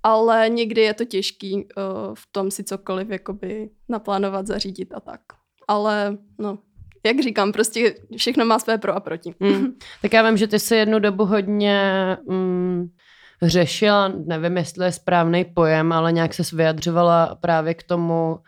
[0.04, 1.62] Ale někdy je to těžký uh,
[2.14, 5.22] v tom si cokoliv jakoby naplánovat, zařídit a tak.
[5.68, 6.58] Ale no,
[7.06, 9.34] jak říkám, prostě všechno má své pro a proti.
[9.40, 9.68] Mm.
[10.02, 12.90] Tak já vím, že ty jsi jednu dobu hodně mm,
[13.42, 18.40] řešila, nevím, jestli je správný pojem, ale nějak se vyjadřovala právě k tomu,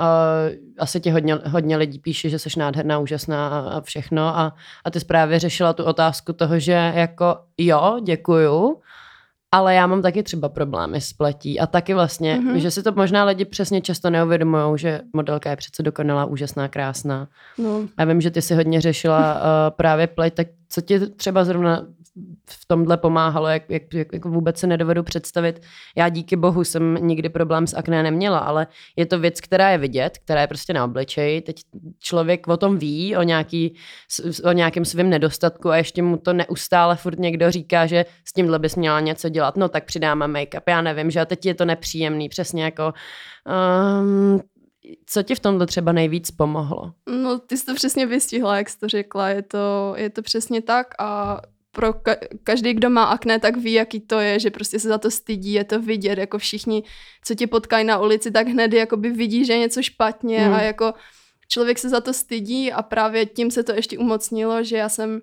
[0.00, 4.54] Uh, asi ti hodně, hodně lidí píše, že jsi nádherná, úžasná a, a všechno a,
[4.84, 8.80] a ty právě řešila tu otázku toho, že jako jo, děkuju,
[9.52, 12.54] ale já mám taky třeba problémy s pletí a taky vlastně, mm-hmm.
[12.54, 17.28] že si to možná lidi přesně často neuvědomují, že modelka je přece dokonalá, úžasná, krásná.
[17.58, 17.88] No.
[17.98, 19.40] Já vím, že ty si hodně řešila uh,
[19.76, 21.86] právě pleť, tak co ti třeba zrovna
[22.50, 25.62] v tomhle pomáhalo, jak, jak, jak, jak vůbec se nedovedu představit.
[25.96, 29.78] Já díky bohu jsem nikdy problém s akné neměla, ale je to věc, která je
[29.78, 31.40] vidět, která je prostě na obličeji.
[31.40, 31.56] Teď
[31.98, 33.74] člověk o tom ví, o, nějaký,
[34.44, 38.58] o nějakém svém nedostatku a ještě mu to neustále furt někdo říká, že s tímhle
[38.58, 39.56] bys měla něco dělat.
[39.56, 42.92] No tak přidáme make-up, já nevím, že a teď je to nepříjemný, přesně jako...
[44.02, 44.40] Um,
[45.06, 46.92] co ti v tomto třeba nejvíc pomohlo?
[47.22, 49.28] No, ty jsi to přesně vystihla, jak jsi to řekla.
[49.28, 51.40] Je to, je to přesně tak a
[51.76, 54.98] pro ka- každý, kdo má akné, tak ví, jaký to je, že prostě se za
[54.98, 56.82] to stydí, je to vidět, jako všichni,
[57.24, 60.54] co tě potkají na ulici, tak hned jakoby vidí, že je něco špatně hmm.
[60.54, 60.94] a jako
[61.48, 65.20] člověk se za to stydí a právě tím se to ještě umocnilo, že já jsem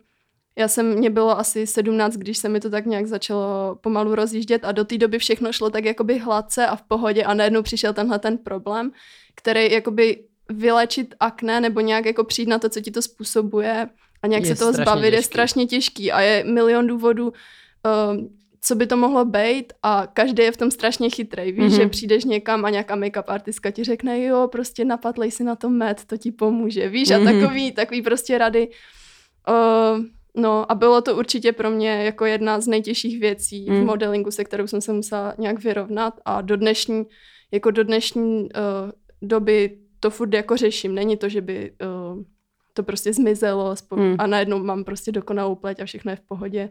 [0.55, 4.65] já jsem, mě bylo asi 17, když se mi to tak nějak začalo pomalu rozjíždět
[4.65, 7.93] a do té doby všechno šlo tak jakoby hladce a v pohodě a najednou přišel
[7.93, 8.91] tenhle ten problém,
[9.35, 13.89] který jakoby vylečit akné nebo nějak jako přijít na to, co ti to způsobuje,
[14.23, 15.15] a nějak je se toho zbavit těžký.
[15.15, 18.27] je strašně těžký a je milion důvodů, uh,
[18.61, 21.51] co by to mohlo být a každý je v tom strašně chytrý.
[21.51, 21.75] Víš, mm-hmm.
[21.75, 25.69] že přijdeš někam a nějaká make-up artistka ti řekne, jo, prostě napadlej si na to
[25.69, 27.27] med, to ti pomůže, víš, mm-hmm.
[27.27, 27.41] a mhm.
[27.41, 28.69] takový, takový prostě rady.
[29.49, 30.05] Uh,
[30.37, 33.81] no a bylo to určitě pro mě jako jedna z nejtěžších věcí mm.
[33.81, 37.03] v modelingu, se kterou jsem se musela nějak vyrovnat a do dnešní,
[37.51, 38.49] jako do dnešní uh,
[39.21, 40.95] doby to furt jako řeším.
[40.95, 42.23] Není to, že by uh,
[42.73, 44.15] to prostě zmizelo hmm.
[44.19, 46.69] a najednou mám prostě dokonalou pleť a všechno je v pohodě.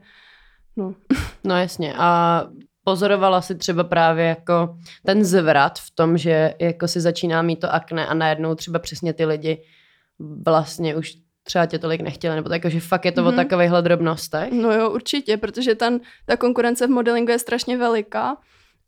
[0.77, 0.95] No.
[1.45, 1.95] no jasně.
[1.99, 2.43] A
[2.85, 7.75] pozorovala si třeba právě jako ten zvrat v tom, že jako si začíná mít to
[7.75, 9.63] akne a najednou třeba přesně ty lidi
[10.45, 13.29] vlastně už třeba tě tolik nechtěli, nebo tak, že fakt je to mm-hmm.
[13.29, 13.37] o mhm.
[13.37, 14.53] takovýchhle drobnostech?
[14.53, 18.37] No jo, určitě, protože ten, ta konkurence v modelingu je strašně veliká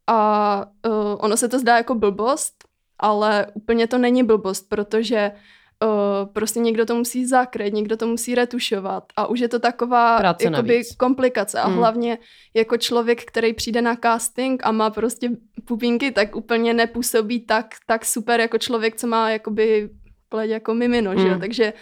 [0.06, 2.54] a uh, ono se to zdá jako blbost,
[2.98, 5.32] ale úplně to není blbost, protože
[5.82, 10.18] uh, prostě někdo to musí zakryt, někdo to musí retušovat a už je to taková
[10.18, 10.96] Práce jakoby navíc.
[10.96, 11.76] komplikace a hmm.
[11.76, 12.18] hlavně
[12.54, 15.30] jako člověk, který přijde na casting a má prostě
[15.64, 19.90] pupínky, tak úplně nepůsobí tak, tak super jako člověk, co má jakoby
[20.28, 21.20] pleť jako mimino, hmm.
[21.20, 21.32] že jo?
[21.32, 21.40] Hmm.
[21.40, 21.72] takže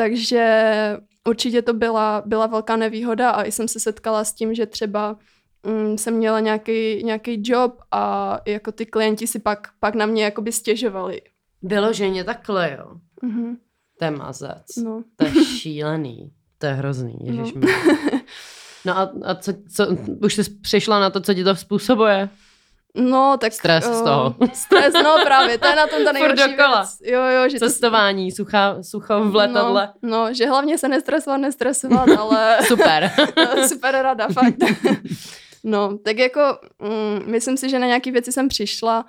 [0.00, 0.96] takže
[1.28, 5.18] určitě to byla, byla velká nevýhoda a i jsem se setkala s tím, že třeba
[5.66, 10.24] mm, jsem měla nějaký, nějaký job a jako ty klienti si pak, pak na mě
[10.24, 11.22] jakoby stěžovali.
[11.62, 12.94] Vyloženě takhle, jo.
[13.22, 13.56] Mm-hmm.
[13.98, 14.76] To je mazec.
[14.84, 15.04] No.
[15.16, 16.32] To je šílený.
[16.58, 17.68] To je hrozný, ježiš no.
[18.84, 19.86] no a, a co, co,
[20.22, 22.28] už jsi přišla na to, co ti to způsobuje?
[22.94, 23.52] No, tak...
[23.52, 24.34] Stres uh, z toho.
[24.52, 26.80] Stres, no právě, to je na tom ta nejhorší dokola.
[26.80, 27.12] věc.
[27.12, 28.36] Jo, jo, že Cestování, to...
[28.36, 29.92] sucha, sucho v letadle.
[30.02, 32.58] No, no, že hlavně se nestresovat, nestresovat, ale...
[32.66, 33.10] Super.
[33.68, 34.54] Super rada, fakt.
[35.64, 39.04] no, tak jako, mm, myslím si, že na nějaké věci jsem přišla,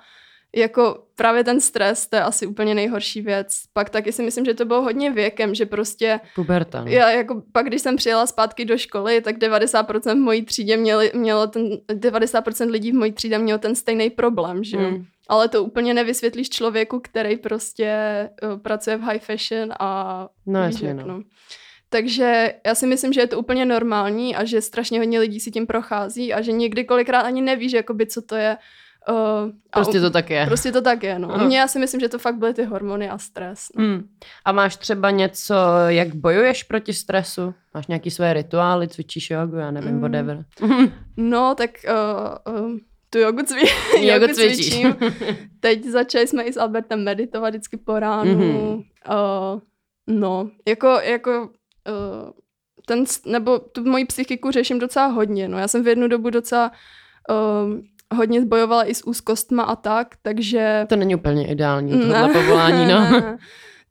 [0.56, 3.62] jako právě ten stres, to je asi úplně nejhorší věc.
[3.72, 6.20] Pak taky si myslím, že to bylo hodně věkem, že prostě...
[6.34, 6.84] Puberta.
[6.84, 6.90] No.
[6.90, 11.12] Já jako pak, když jsem přijela zpátky do školy, tak 90% v mojí třídě měli,
[11.14, 14.90] mělo ten, 90% lidí v mojí třídě mělo ten stejný problém, že jo.
[14.90, 15.04] Mm.
[15.28, 17.90] Ale to úplně nevysvětlíš člověku, který prostě
[18.42, 20.28] uh, pracuje v high fashion a...
[20.46, 21.06] No jasně, no.
[21.06, 21.22] no.
[21.88, 25.50] Takže já si myslím, že je to úplně normální a že strašně hodně lidí si
[25.50, 28.56] tím prochází a že někdy kolikrát ani nevíš, jakoby, co to je
[29.08, 30.46] Uh, prostě to tak je.
[30.46, 31.28] Prostě to tak je, no.
[31.28, 31.42] Uh.
[31.42, 33.66] Mně já si myslím, že to fakt byly ty hormony a stres.
[33.76, 33.84] No.
[33.84, 34.08] Hmm.
[34.44, 35.54] A máš třeba něco,
[35.88, 37.54] jak bojuješ proti stresu?
[37.74, 40.00] Máš nějaký své rituály, cvičíš jogu, já nevím, mm.
[40.00, 40.44] whatever.
[41.16, 41.70] No, tak
[42.46, 42.76] uh, uh,
[43.10, 44.96] tu jogu, cvi- jogu cvičím.
[45.60, 48.34] Teď začali jsme i s Albertem meditovat vždycky po ránu.
[48.34, 48.74] Mm-hmm.
[48.74, 49.60] Uh,
[50.06, 51.50] no, jako, jako
[51.88, 52.30] uh,
[52.86, 55.58] ten, nebo tu moji psychiku řeším docela hodně, no.
[55.58, 56.72] Já jsem v jednu dobu docela
[57.30, 57.80] uh,
[58.12, 60.86] hodně bojovala i s úzkostma a tak, takže...
[60.88, 62.32] To není úplně ideální, tohle ne.
[62.32, 63.22] povolání, no.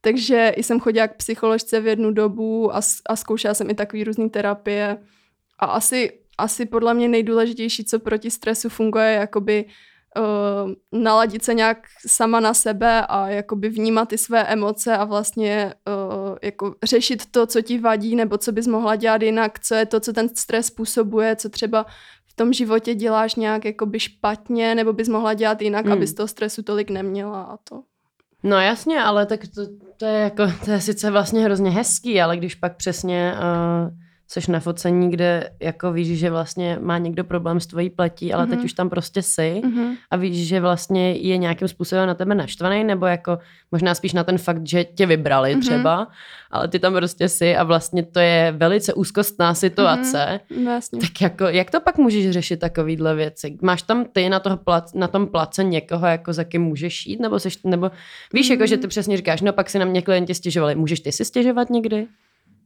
[0.02, 4.30] takže jsem chodila k psycholožce v jednu dobu a, a zkoušela jsem i takové různé
[4.30, 4.98] terapie
[5.60, 9.66] a asi, asi podle mě nejdůležitější, co proti stresu funguje, je jakoby
[10.18, 15.74] uh, naladit se nějak sama na sebe a jakoby vnímat ty své emoce a vlastně
[15.88, 19.86] uh, jako řešit to, co ti vadí, nebo co bys mohla dělat jinak, co je
[19.86, 21.86] to, co ten stres způsobuje, co třeba
[22.32, 25.94] v tom životě děláš nějak jakoby špatně, nebo bys mohla dělat jinak, hmm.
[25.94, 27.82] aby z toho stresu tolik neměla a to.
[28.44, 29.62] No jasně, ale tak to,
[29.98, 33.94] to je jako, to je sice vlastně hrozně hezký, ale když pak přesně uh,
[34.32, 38.46] seš na focení, kde jako víš, že vlastně má někdo problém s tvojí pletí, ale
[38.46, 38.50] mm-hmm.
[38.50, 38.66] teď mhm.
[38.66, 39.96] už tam prostě jsi mm-hmm.
[40.12, 43.38] a víš, že vlastně je nějakým způsobem na tebe naštvaný, nebo jako
[43.72, 45.62] možná spíš na ten fakt, že tě vybrali mm-hmm.
[45.62, 46.08] třeba,
[46.52, 50.40] ale ty tam prostě jsi a vlastně to je velice úzkostná situace.
[50.52, 50.66] Mm-hmm.
[50.66, 51.00] Vlastně.
[51.00, 53.58] Tak jako, jak to pak můžeš řešit takovýhle věci?
[53.62, 57.20] Máš tam ty na, toho plac, na tom place někoho, jako za kým můžeš jít,
[57.20, 57.92] nebo, seš, nebo
[58.34, 58.52] víš, mm-hmm.
[58.52, 61.26] jako, že ty přesně říkáš, no pak si na mě klienti stěžovali, můžeš ty si
[61.26, 62.08] stěžovat někdy?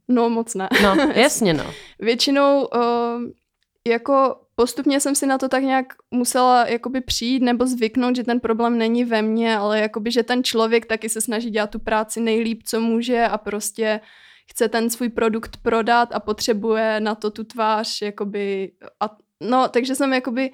[0.08, 0.68] No moc ne.
[0.82, 1.64] No, jasně no.
[1.98, 3.22] Většinou uh,
[3.86, 8.40] jako postupně jsem si na to tak nějak musela jakoby přijít nebo zvyknout, že ten
[8.40, 12.20] problém není ve mně, ale jakoby, že ten člověk taky se snaží dělat tu práci
[12.20, 14.00] nejlíp, co může a prostě
[14.50, 19.94] chce ten svůj produkt prodat a potřebuje na to tu tvář, jakoby, a, no, takže
[19.94, 20.50] jsem jakoby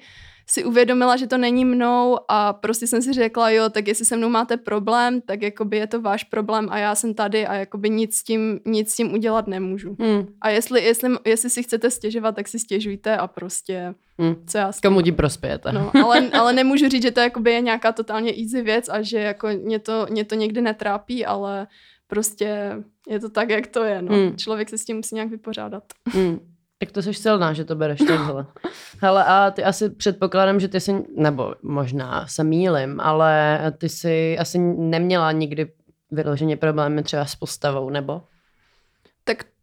[0.53, 4.17] si uvědomila, že to není mnou a prostě jsem si řekla, jo, tak jestli se
[4.17, 7.89] mnou máte problém, tak jakoby je to váš problém a já jsem tady a jakoby
[7.89, 9.97] nic s tím, nic s tím udělat nemůžu.
[9.99, 10.25] Hmm.
[10.41, 14.35] A jestli, jestli, jestli si chcete stěžovat, tak si stěžujte a prostě hmm.
[14.47, 15.71] co já Komu ti prospějete.
[15.71, 19.19] No, ale, ale nemůžu říct, že to jakoby je nějaká totálně easy věc a že
[19.19, 21.67] jako mě to, mě to někdy netrápí, ale
[22.07, 22.77] prostě
[23.09, 24.01] je to tak, jak to je.
[24.01, 24.15] No.
[24.15, 24.37] Hmm.
[24.37, 25.83] Člověk se s tím musí nějak vypořádat.
[26.09, 26.52] Hmm.
[26.83, 28.45] Tak to jsi silná, že to bereš takhle.
[29.01, 34.37] Hele, a ty asi předpokládám, že ty jsi, nebo možná se mýlim, ale ty jsi
[34.37, 35.71] asi neměla nikdy
[36.11, 38.21] vyloženě problémy třeba s postavou, nebo?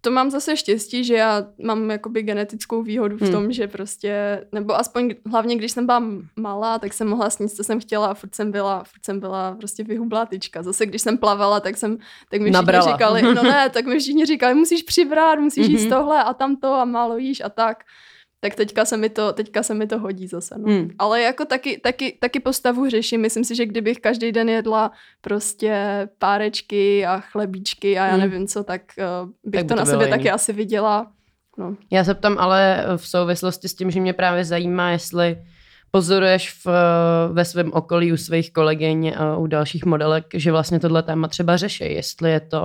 [0.01, 3.33] To mám zase štěstí, že já mám jakoby genetickou výhodu v hmm.
[3.33, 3.53] tom, hmm.
[3.53, 6.03] že prostě, nebo aspoň hlavně když jsem byla
[6.37, 9.55] malá, tak jsem mohla snít, co jsem chtěla a furt jsem byla, furt jsem byla
[9.55, 10.63] prostě vyhublá tyčka.
[10.63, 11.99] Zase když jsem plavala, tak jsem,
[12.31, 12.83] tak mi Nabrala.
[12.83, 15.91] všichni říkali, no ne, tak mi všichni říkali, musíš přibrát, musíš jíst mhm.
[15.91, 17.85] tohle a tamto a málo jíš a tak
[18.41, 20.55] tak teďka se mi to, teďka se mi to hodí zase.
[20.59, 20.73] No.
[20.73, 20.91] Hmm.
[20.99, 23.21] Ale jako taky, taky, taky postavu řeším.
[23.21, 28.21] Myslím si, že kdybych každý den jedla prostě párečky a chlebíčky a já hmm.
[28.21, 30.11] nevím co, tak uh, bych tak to, to na sebe jiný.
[30.11, 31.13] taky asi viděla.
[31.59, 31.77] No.
[31.91, 35.37] Já se ptám ale v souvislosti s tím, že mě právě zajímá, jestli
[35.91, 36.67] pozoruješ v,
[37.33, 41.95] ve svém okolí u svých kolegyň, u dalších modelek, že vlastně tohle téma třeba řeší,
[41.95, 42.63] jestli je to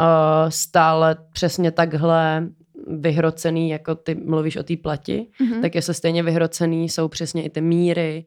[0.00, 2.48] uh, stále přesně takhle
[2.86, 5.60] vyhrocený, jako ty mluvíš o té plati, mm-hmm.
[5.60, 8.24] tak jestli stejně vyhrocený jsou přesně i ty míry,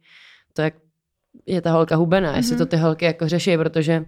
[0.54, 0.74] to jak
[1.46, 2.38] je ta holka hubená, mm-hmm.
[2.38, 4.06] jestli to ty holky jako řeší, protože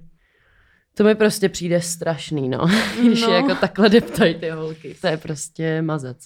[0.93, 2.67] to mi prostě přijde strašný, no.
[3.01, 3.29] Když no.
[3.29, 4.95] je jako takhle deptají ty holky.
[5.01, 6.17] To je prostě mazec.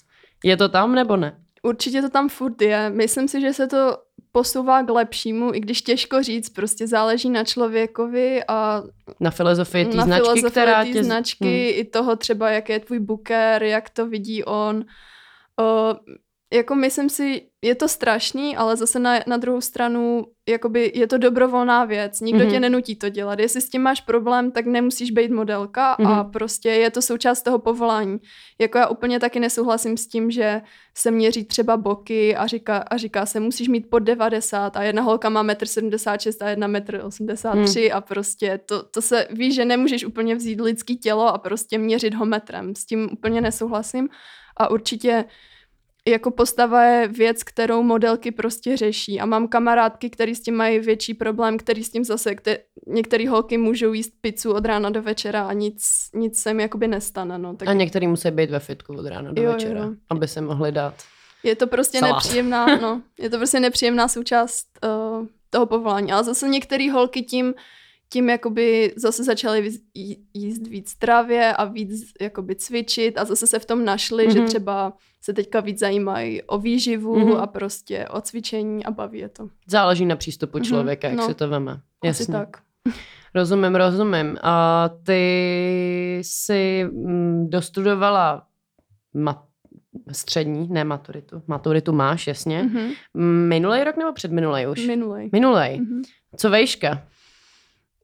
[0.44, 1.38] Je to tam nebo ne?
[1.64, 2.90] Určitě to tam furt je.
[2.90, 3.98] Myslím si, že se to
[4.36, 8.84] posouvá k lepšímu, i když těžko říct, prostě záleží na člověkovi a
[9.20, 11.04] na filozofii té značky, filozofii která tě...
[11.04, 11.80] značky, hmm.
[11.80, 14.86] i toho třeba, jak je tvůj booker, jak to vidí on.
[15.60, 15.96] O,
[16.54, 21.18] jako myslím si, je to strašný, ale zase na, na druhou stranu jakoby je to
[21.18, 22.22] dobrovolná věc.
[22.22, 22.52] Nikdo mm-hmm.
[22.52, 23.40] tě nenutí to dělat.
[23.40, 26.08] Jestli s tím máš problém, tak nemusíš být modelka mm-hmm.
[26.08, 26.32] a mhm.
[26.32, 28.18] prostě je to součást toho povolání.
[28.62, 30.62] Jako já úplně taky nesouhlasím s tím, že
[30.98, 35.02] se měří třeba boky a říká, a říká se, musíš mít pod 90 a jedna
[35.02, 37.98] holka má 1,76 m a jedna 1,83 m mm.
[37.98, 42.14] a prostě to, to se ví, že nemůžeš úplně vzít lidský tělo a prostě měřit
[42.14, 42.76] ho metrem.
[42.76, 44.10] S tím úplně nesouhlasím
[44.58, 45.26] a určitě
[46.08, 49.20] jako postava je věc, kterou modelky prostě řeší.
[49.20, 53.30] A mám kamarádky, které s tím mají větší problém, který s tím zase, kter- některé
[53.30, 55.84] holky můžou jíst pizzu od rána do večera a nic,
[56.16, 57.38] nic se jim jakoby nestane.
[57.38, 57.56] No.
[57.56, 57.68] Tak...
[57.68, 59.92] A některý musí být ve fitku od rána do jo, večera, jo.
[60.10, 60.94] aby se mohli dát
[61.44, 62.16] Je to prostě salát.
[62.16, 66.12] nepříjemná, no, je to prostě nepříjemná součást uh, toho povolání.
[66.12, 67.54] Ale zase některé holky tím,
[68.14, 69.72] tím jakoby zase začaly
[70.34, 74.34] jíst víc travě a víc jakoby cvičit a zase se v tom našli, mm-hmm.
[74.34, 74.48] že mhm.
[74.48, 77.40] třeba se teďka víc zajímají o výživu mm-hmm.
[77.40, 79.48] a prostě o cvičení a baví je to.
[79.68, 80.66] Záleží na přístupu mhm.
[80.66, 81.12] člověka, mm-hmm.
[81.12, 81.80] jak no, si to veme.
[82.04, 82.24] Jasně.
[82.24, 82.58] Asi tak.
[83.36, 84.38] Rozumím, rozumím.
[84.42, 88.46] A ty jsi mm, dostudovala
[89.16, 89.46] mat-
[90.12, 91.42] střední, ne maturitu.
[91.48, 92.64] Maturitu máš, jasně.
[92.64, 92.94] Mm-hmm.
[93.48, 94.88] Minulý rok nebo předminulý už?
[94.88, 95.30] Minulý.
[95.32, 95.82] Minulý.
[95.82, 96.02] Mm-hmm.
[96.38, 97.02] Co vejška?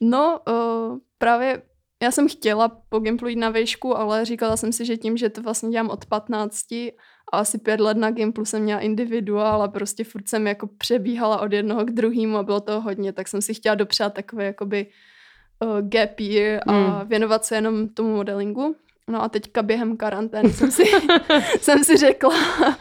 [0.02, 1.62] No, uh, právě
[2.04, 5.30] já jsem chtěla po Gimplu jít na výšku, ale říkala jsem si, že tím, že
[5.30, 6.92] to vlastně dělám od 15 a
[7.32, 11.54] asi pět let na Gimplu jsem měla individuál a prostě furt jsem jako přebíhala od
[11.54, 14.88] jednoho k druhému a bylo to hodně, tak jsem si chtěla dopřát takové jakoby
[15.60, 17.08] uh, gap year a mm.
[17.08, 18.76] věnovat se jenom tomu modelingu.
[19.08, 20.84] No a teďka během karantény jsem si,
[21.62, 22.36] jsem si řekla,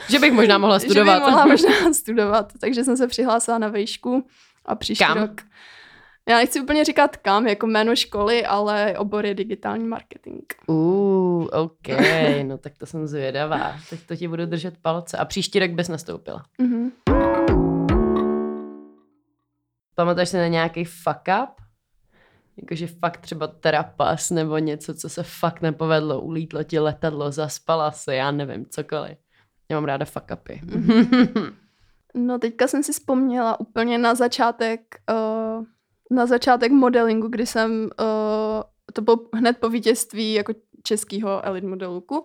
[0.09, 1.15] že bych možná mohla studovat.
[1.15, 4.27] Že bych mohla možná studovat, takže jsem se přihlásila na vejšku
[4.65, 5.19] a příští Kam?
[5.19, 5.41] rok.
[6.29, 10.43] Já nechci úplně říkat kam, jako jméno školy, ale obor je digitální marketing.
[10.67, 11.89] Uh, OK,
[12.43, 13.77] no tak to jsem zvědavá.
[13.91, 15.17] Teď to ti budu držet palce.
[15.17, 16.45] A příští rok bys nastoupila.
[16.63, 16.91] Mm-hmm.
[19.95, 21.51] Pamatuješ si na nějaký fuck up?
[22.57, 28.15] Jakože fakt třeba terapas nebo něco, co se fakt nepovedlo, ulítlo ti letadlo, zaspala se,
[28.15, 29.19] já nevím, cokoliv.
[29.69, 30.61] Já mám ráda fuck upy.
[32.15, 35.65] no teďka jsem si vzpomněla úplně na začátek, uh,
[36.11, 42.25] na začátek modelingu, kdy jsem, uh, to bylo hned po vítězství jako českého elite modelku.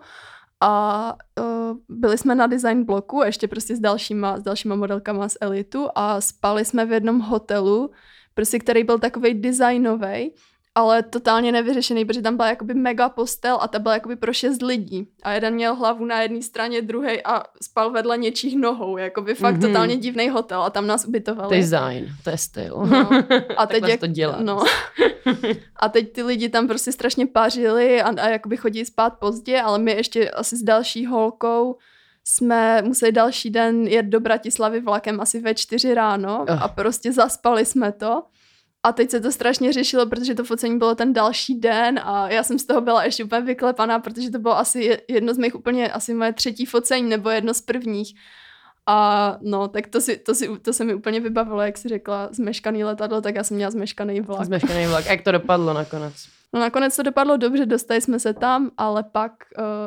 [0.60, 5.36] A uh, byli jsme na design bloku ještě prostě s dalšíma, s dalšíma modelkama z
[5.40, 7.90] elitu a spali jsme v jednom hotelu,
[8.34, 10.34] prostě který byl takový designový,
[10.74, 14.62] ale totálně nevyřešený, protože tam byla jakoby mega postel a ta byla jakoby pro šest
[14.62, 15.08] lidí.
[15.22, 18.96] A jeden měl hlavu na jedné straně, druhý a spal vedle něčích nohou.
[18.96, 19.66] Jakoby fakt mm-hmm.
[19.66, 21.56] totálně divný hotel a tam nás ubytovali.
[21.56, 22.86] Design, to je styl.
[22.90, 23.10] No.
[23.56, 24.38] A teď jak, to dělá.
[24.40, 24.64] No.
[25.76, 29.78] a teď ty lidi tam prostě strašně pařili a, a jakoby chodí spát pozdě, ale
[29.78, 31.76] my ještě asi s další holkou
[32.24, 36.62] jsme museli další den jet do Bratislavy vlakem asi ve čtyři ráno oh.
[36.62, 38.22] a prostě zaspali jsme to.
[38.84, 42.42] A teď se to strašně řešilo, protože to focení bylo ten další den a já
[42.42, 45.92] jsem z toho byla ještě úplně vyklepaná, protože to bylo asi jedno z mých úplně,
[45.92, 48.14] asi moje třetí focení nebo jedno z prvních.
[48.86, 52.28] A no, tak to, si, to, si, to se mi úplně vybavilo, jak si řekla,
[52.32, 54.44] zmeškaný letadlo, tak já jsem měla zmeškaný vlak.
[54.44, 55.06] Zmeškaný vlak.
[55.06, 56.14] Jak to dopadlo nakonec?
[56.54, 59.32] No nakonec to dopadlo dobře, dostali jsme se tam, ale pak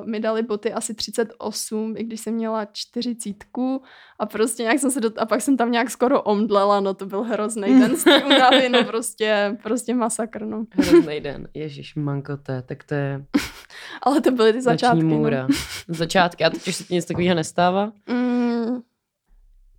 [0.01, 3.35] uh, mi dali boty asi 38, i když jsem měla 40
[4.19, 5.11] a prostě nějak jsem se do...
[5.17, 8.69] a pak jsem tam nějak skoro omdlela, no to byl hrozný den z té únavy,
[8.69, 10.65] no prostě, prostě masakr, no.
[10.71, 13.25] Hrozný den, ježiš mankote, tak to je...
[14.03, 15.47] ale to byly ty začátky, můra.
[15.87, 15.95] No.
[15.95, 17.91] Začátky, a teď už se ti nic takového nestává?
[18.07, 18.46] Mm,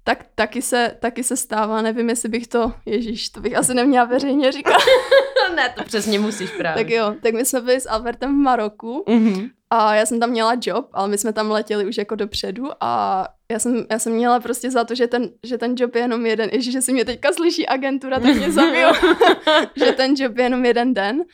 [0.08, 4.04] tak taky se, taky se stává, nevím, jestli bych to, ježíš, to bych asi neměla
[4.04, 4.76] veřejně říkat.
[5.56, 6.84] ne, to přesně musíš právě.
[6.84, 9.50] Tak jo, tak my jsme byli s Albertem v Maroku mm-hmm.
[9.70, 13.24] a já jsem tam měla job, ale my jsme tam letěli už jako dopředu a
[13.52, 16.26] já jsem, já jsem měla prostě za to, že ten, že ten job je jenom
[16.26, 18.90] jeden, ježíš, že si mě teďka slyší agentura, tak mě zabijou,
[19.76, 21.24] že ten job je jenom jeden den.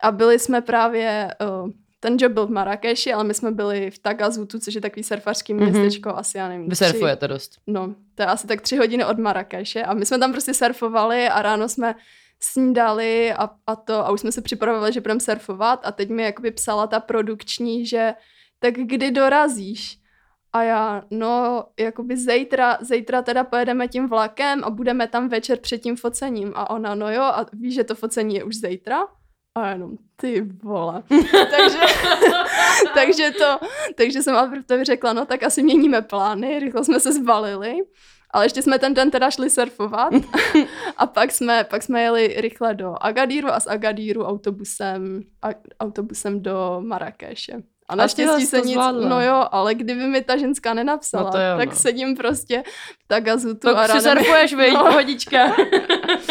[0.00, 1.70] A byli jsme právě, uh,
[2.02, 5.54] ten job byl v Marrakeši, ale my jsme byli v Tagazutu, což je takový surfařský
[5.54, 5.70] mm-hmm.
[5.70, 6.68] městečko, asi já nevím.
[6.68, 7.58] Vy surfujete dost.
[7.66, 11.28] No, to je asi tak tři hodiny od Marrakeše a my jsme tam prostě surfovali
[11.28, 11.94] a ráno jsme
[12.40, 16.22] snídali a, a to a už jsme se připravovali, že budeme surfovat a teď mi
[16.22, 18.14] jakoby psala ta produkční, že
[18.58, 19.98] tak kdy dorazíš?
[20.52, 25.78] A já, no, jakoby zítra, zítra teda pojedeme tím vlakem a budeme tam večer před
[25.78, 26.52] tím focením.
[26.54, 28.98] A ona, no jo, a víš, že to focení je už zítra?
[29.54, 31.02] A jenom, ty vole.
[31.32, 31.78] takže,
[32.94, 37.74] takže to, takže jsem Albertovi řekla, no tak asi měníme plány, rychle jsme se zbalili.
[38.34, 40.12] Ale ještě jsme ten den teda šli surfovat
[40.96, 45.48] a pak jsme, pak jsme jeli rychle do Agadíru a z Agadíru autobusem, a,
[45.80, 47.52] autobusem do Marrakeše.
[47.88, 49.08] A naštěstí se nic, zvládla.
[49.08, 51.76] no jo, ale kdyby mi ta ženská nenapsala, no jo, tak no.
[51.76, 52.62] sedím prostě
[53.04, 54.70] v Tagazutu no, a ráda surfuješ, mi...
[54.70, 54.84] no.
[54.84, 55.56] pohodička.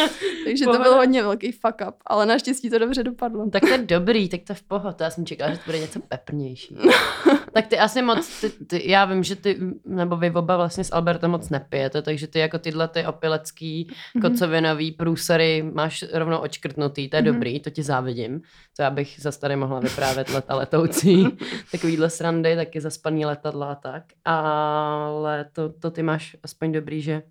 [0.46, 0.84] Takže Pohoda.
[0.84, 3.50] to byl hodně velký fuck up, ale naštěstí to dobře dopadlo.
[3.50, 4.96] Tak to je dobrý, tak to je v pohodě.
[5.00, 6.78] Já jsem čekala, že to bude něco peprnější.
[7.54, 10.94] tak ty asi moc, ty, ty, já vím, že ty, nebo vy oba vlastně s
[10.94, 14.22] Albertem moc nepijete, takže ty jako tyhle ty opilecký, mm-hmm.
[14.22, 17.26] kocovinový průsery máš rovnou očkrtnutý, to je mm-hmm.
[17.26, 18.42] dobrý, to ti závidím.
[18.78, 21.28] To já bych zase tady mohla vyprávět leta letoucí.
[21.72, 24.04] takovýhle srandy, taky zaspaný letadla a tak.
[24.26, 27.22] Ale to, to ty máš aspoň dobrý, že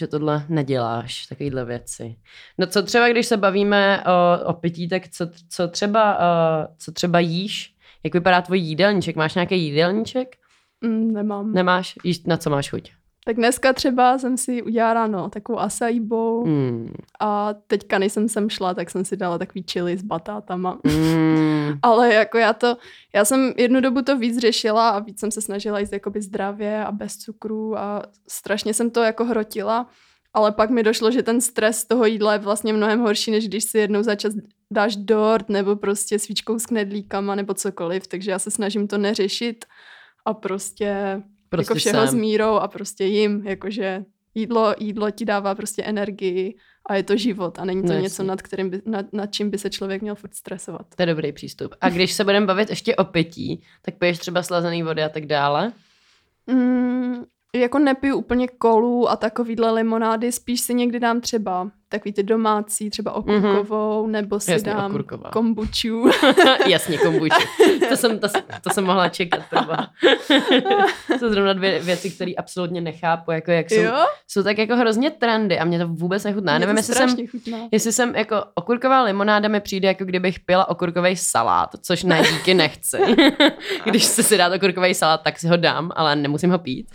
[0.00, 2.16] že tohle neděláš, takovýhle věci.
[2.58, 6.92] No co třeba, když se bavíme o, o pití, tak co, co, třeba, uh, co
[6.92, 7.74] třeba jíš?
[8.04, 9.16] Jak vypadá tvůj jídelníček?
[9.16, 10.36] Máš nějaký jídelníček?
[10.80, 11.52] Mm, nemám.
[11.52, 11.94] Nemáš?
[12.04, 12.92] Jíš, na co máš chuť?
[13.24, 16.94] Tak dneska třeba jsem si udělala ráno takovou acai bowl mm.
[17.20, 20.78] a teďka, než jsem sem šla, tak jsem si dala takový chili s batátama.
[20.84, 21.49] Mm.
[21.82, 22.76] Ale jako já to,
[23.14, 26.84] já jsem jednu dobu to víc řešila a víc jsem se snažila jíst jakoby zdravě
[26.84, 29.90] a bez cukru a strašně jsem to jako hrotila.
[30.34, 33.64] Ale pak mi došlo, že ten stres toho jídla je vlastně mnohem horší, než když
[33.64, 34.34] si jednou za čas
[34.72, 38.06] dáš dort nebo prostě svíčkou s knedlíkama nebo cokoliv.
[38.06, 39.64] Takže já se snažím to neřešit
[40.24, 42.08] a prostě Prostě jako všeho jsem.
[42.08, 44.04] s mírou a prostě jim, jakože
[44.34, 46.54] jídlo, jídlo ti dává prostě energii
[46.86, 49.50] a je to život a není to no, něco, nad, kterým by, nad, nad čím
[49.50, 50.86] by se člověk měl furt stresovat.
[50.96, 51.74] To je dobrý přístup.
[51.80, 55.26] A když se budeme bavit ještě o pití, tak piješ třeba slazený vody a tak
[55.26, 55.72] dále?
[56.46, 57.24] Mm,
[57.54, 62.90] jako nepiju úplně kolu a takovýhle limonády, spíš si někdy dám třeba takový ty domácí,
[62.90, 64.10] třeba okurkovou, mm-hmm.
[64.10, 65.30] nebo si Jasně, dám okurková.
[65.30, 66.10] kombuču.
[66.66, 67.46] Jasně, kombuči.
[67.88, 68.28] To jsem, to,
[68.60, 69.42] to jsem mohla čekat.
[71.08, 74.06] To jsou zrovna dvě věci, které absolutně nechápu, jako jak jsou, jo?
[74.28, 76.52] jsou tak jako hrozně trendy a mě to vůbec nechutná.
[76.52, 77.58] Mně Nevím, jestli jsem, chutná.
[77.70, 82.54] jestli jsem jako okurková limonáda mi přijde, jako kdybych pila okurkový salát, což ne díky
[82.54, 82.98] nechci.
[83.84, 86.86] Když se si dát okurkový salát, tak si ho dám, ale nemusím ho pít.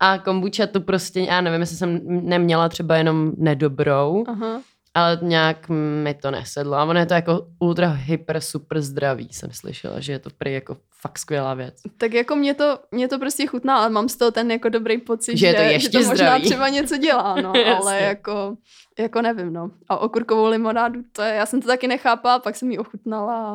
[0.00, 4.60] A kombucha tu prostě, já nevím, jestli jsem neměla třeba jenom nedobrou, Aha.
[4.94, 5.68] ale nějak
[6.02, 6.74] mi to nesedlo.
[6.76, 10.52] A ono je to jako ultra hyper super zdravý, jsem slyšela, že je to prý
[10.52, 11.74] jako fakt skvělá věc.
[11.98, 14.98] Tak jako mě to, mě to prostě chutná, ale mám z toho ten jako dobrý
[14.98, 16.44] pocit, Že je to že, ještě že to možná zdravý.
[16.44, 18.56] třeba něco dělá, no, ale jako,
[18.98, 19.70] jako nevím, no.
[19.88, 23.54] A okurkovou limonádu, to je, já jsem to taky nechápala, pak jsem ji ochutnala a,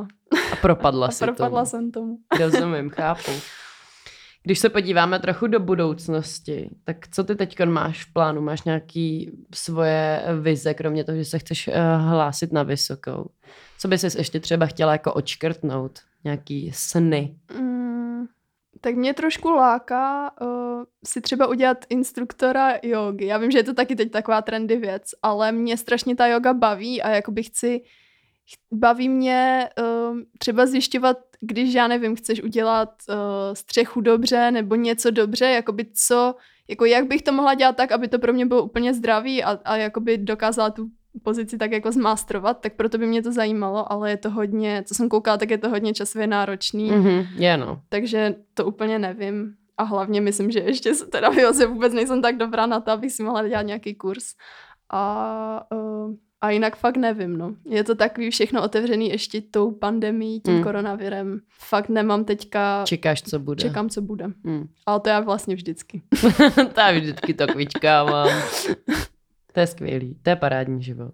[0.52, 1.66] A propadla a si propadla tomu.
[1.70, 2.18] jsem tomu.
[2.40, 3.32] Rozumím, chápu.
[4.44, 8.42] Když se podíváme trochu do budoucnosti, tak co ty teď máš v plánu?
[8.42, 11.74] Máš nějaký svoje vize, kromě toho, že se chceš uh,
[12.10, 13.30] hlásit na vysokou?
[13.80, 16.00] Co bys ještě třeba chtěla jako očkrtnout?
[16.24, 17.36] Nějaký sny?
[17.60, 18.26] Mm,
[18.82, 23.26] tak mě trošku láká uh, si třeba udělat instruktora jogy.
[23.26, 26.54] Já vím, že je to taky teď taková trendy věc, ale mě strašně ta yoga
[26.54, 28.03] baví a jakoby chci, ch-
[28.74, 33.16] baví mě uh, třeba zjišťovat, když já nevím, chceš udělat uh,
[33.54, 36.36] střechu dobře nebo něco dobře, jakoby co,
[36.68, 39.60] jako jak bych to mohla dělat tak, aby to pro mě bylo úplně zdravý a,
[39.66, 40.90] a jakoby dokázala tu
[41.24, 44.96] pozici tak jako zmástrovat, tak proto by mě to zajímalo, ale je to hodně, co
[44.96, 46.92] jsem koukala, tak je to hodně časově náročný.
[46.92, 47.82] Mhm, je no.
[47.90, 49.56] Takže to úplně nevím.
[49.78, 53.12] A hlavně myslím, že ještě se teda v vůbec nejsem tak dobrá na to, abych
[53.12, 54.36] si mohla dělat nějaký kurz.
[54.90, 57.56] A, uh, a jinak fakt nevím, no.
[57.66, 60.64] Je to takový všechno otevřený ještě tou pandemí, tím Mm.
[60.64, 61.40] koronavirem.
[61.50, 63.62] Fakt nemám teďka, Čekáš, co bude.
[63.62, 64.28] čekám, co bude.
[64.44, 64.68] Mm.
[64.86, 66.02] Ale to já vlastně vždycky.
[66.74, 68.42] to já vždycky to kvičkávám.
[69.54, 70.18] To je skvělý.
[70.22, 71.14] To je parádní život.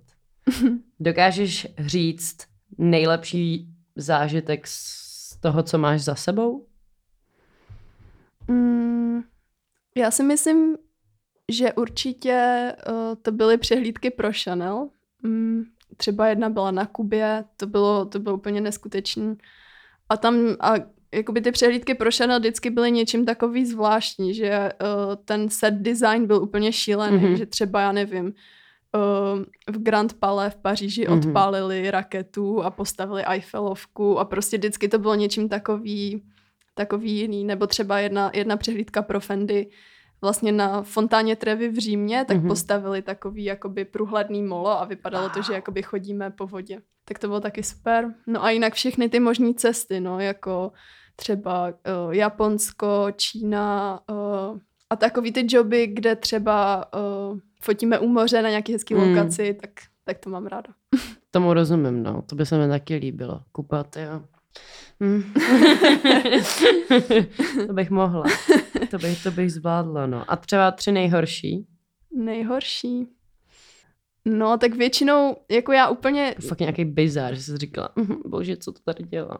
[1.00, 2.38] Dokážeš říct
[2.78, 6.66] nejlepší zážitek z toho, co máš za sebou?
[8.48, 9.22] Mm,
[9.98, 10.78] já si myslím,
[11.52, 14.90] že určitě uh, to byly přehlídky pro Chanel.
[15.24, 15.64] Mm,
[15.98, 19.36] třeba jedna byla na Kubě, to bylo, to bylo úplně neskutečný.
[20.10, 20.74] A tam, a
[21.14, 26.28] jakoby ty přehlídky pro Chanel vždycky byly něčím takový zvláštní, že uh, ten set design
[26.28, 27.26] byl úplně šílený, Mhm.
[27.26, 27.38] mm-hmm.
[27.38, 29.44] že třeba, já nevím, uh,
[29.76, 31.20] v Grand Palais v Paříži Mhm.
[31.20, 31.28] mm-hmm.
[31.30, 36.24] odpálili raketu a postavili Eiffelovku a prostě vždycky to bylo něčím takový,
[36.76, 37.44] takový jiný.
[37.46, 39.70] Nebo třeba jedna, jedna přehlídka pro Fendi
[40.22, 42.46] vlastně na fontáně Trevi v Římě, tak Mhm.
[42.46, 42.50] mm-hmm.
[42.50, 46.82] postavili takový jakoby průhledný molo a vypadalo to, že jakoby chodíme po vodě.
[47.06, 48.14] Tak to bylo taky super.
[48.28, 50.72] No a jinak všechny ty možné cesty, no, jako
[51.16, 54.58] třeba uh, Japonsko, Čína uh,
[54.90, 56.86] a takový ty joby, kde třeba
[57.32, 59.02] uh, fotíme u moře na nějaký hezký mm.
[59.02, 59.70] lokaci, tak,
[60.04, 60.70] tak to mám ráda.
[61.32, 62.22] Tomu rozumím, no.
[62.22, 63.42] To by se mi taky líbilo.
[63.52, 64.22] Kupat, jo.
[65.04, 65.34] Hm.
[67.68, 68.24] to bych mohla.
[68.92, 70.32] To bych, to bych zvládla, no.
[70.32, 71.68] A třeba tři nejhorší.
[72.16, 73.08] Nejhorší.
[74.26, 78.72] No, tak většinou, jako já úplně, Fakt nějaký bizar, že jsi říkala, "Mhm, bože, co
[78.72, 79.38] to tady dělá.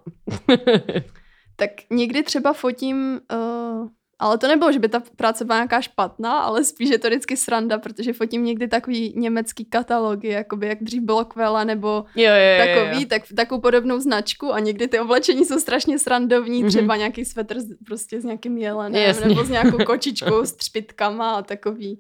[1.56, 3.88] tak někdy třeba fotím, uh,
[4.20, 7.38] ale to nebylo, že by ta práce byla nějaká špatná, ale spíš je to vždycky
[7.38, 12.30] sranda, protože fotím někdy takový německý katalogy, jakoby jak dřív bylo Kvela nebo jo, jo,
[12.60, 13.08] jo, takový, jo.
[13.10, 16.70] tak, takovou podobnou značku a někdy ty oblečení jsou strašně srandovní, Mhm.
[16.70, 19.28] třeba nějaký svetr s, prostě s nějakým jelenem Jasně.
[19.28, 22.00] nebo s nějakou kočičkou s třpitkama a takový.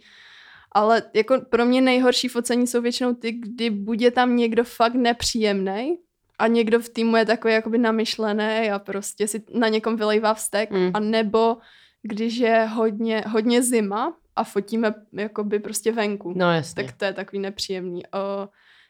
[0.71, 4.93] Ale jako pro mě nejhorší focení jsou většinou ty, kdy buď je tam někdo fakt
[4.93, 5.97] nepříjemný
[6.39, 10.71] a někdo v týmu je takový jakoby namyšlený a prostě si na někom vylejvá vztek,
[10.71, 10.91] Mm.
[10.93, 11.57] a nebo
[12.01, 16.83] když je hodně, hodně zima a fotíme jakoby prostě venku No jasně.
[16.83, 18.05] tak to je takový nepříjemný.
[18.05, 18.49] O,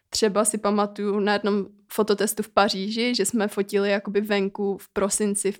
[0.09, 5.51] třeba si pamatuju na jednom fototestu v Paříži, že jsme fotili jakoby venku v prosinci
[5.51, 5.59] v,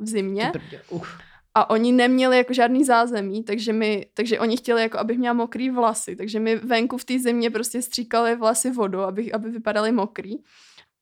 [0.00, 0.52] v zimě
[1.54, 5.70] a oni neměli jako žádný zázemí, takže, mi, takže oni chtěli, jako, abych měla mokrý
[5.70, 10.36] vlasy, takže mi venku v té zimě prostě stříkali vlasy vodou, aby, aby vypadaly mokrý.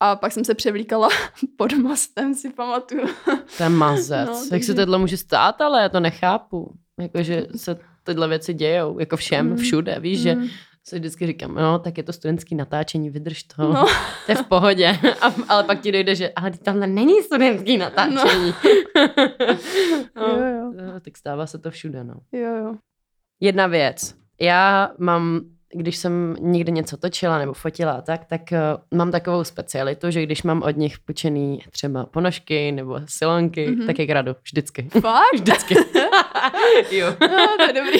[0.00, 1.08] A pak jsem se převlíkala
[1.56, 3.06] pod mostem, si pamatuju.
[3.56, 4.28] To je mazec.
[4.28, 6.74] No, Jak se tohle může stát, ale já to nechápu.
[7.00, 9.56] Jakože se tyhle věci dějou, jako všem, Mm.
[9.56, 10.48] všude, víš, že Mm.
[10.84, 13.86] si vždycky říkám, no, tak je to studentský natáčení, vydrž to, No.
[14.26, 14.98] to je v pohodě.
[15.20, 18.54] A, ale pak ti dojde, že ale tamhle není studentský natáčení.
[20.16, 20.22] No.
[20.26, 21.00] Jo, jo.
[21.00, 22.14] tak stává se to všude, no.
[22.32, 22.74] Jo, jo.
[23.40, 24.14] Jedna věc.
[24.40, 25.40] Já mám
[25.74, 30.22] když jsem někde něco točila nebo fotila a tak, tak uh, mám takovou specialitu, že
[30.22, 33.86] když mám od nich půjčený třeba ponožky nebo silonky, mm-hmm.
[33.86, 34.36] tak je kradu.
[34.42, 34.88] Vždycky.
[35.00, 35.34] Fakt?
[35.34, 35.74] Vždycky.
[36.90, 37.14] jo.
[37.38, 37.98] No, to je dobrý.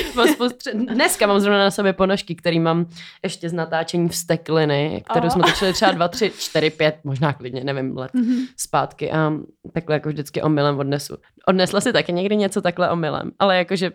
[0.95, 2.87] Dneska mám zrovna na sobě ponožky, který mám
[3.23, 5.31] ještě z natáčení vstekliny, kterou Aha.
[5.31, 8.47] jsme točili třeba dva, tři, čtyři, pět, možná klidně, nevím, let mm-hmm.
[8.57, 9.33] zpátky a
[9.73, 11.17] takhle jako vždycky omylem odnesu.
[11.47, 13.93] Odnesla si taky někdy něco takhle omylem, ale jakože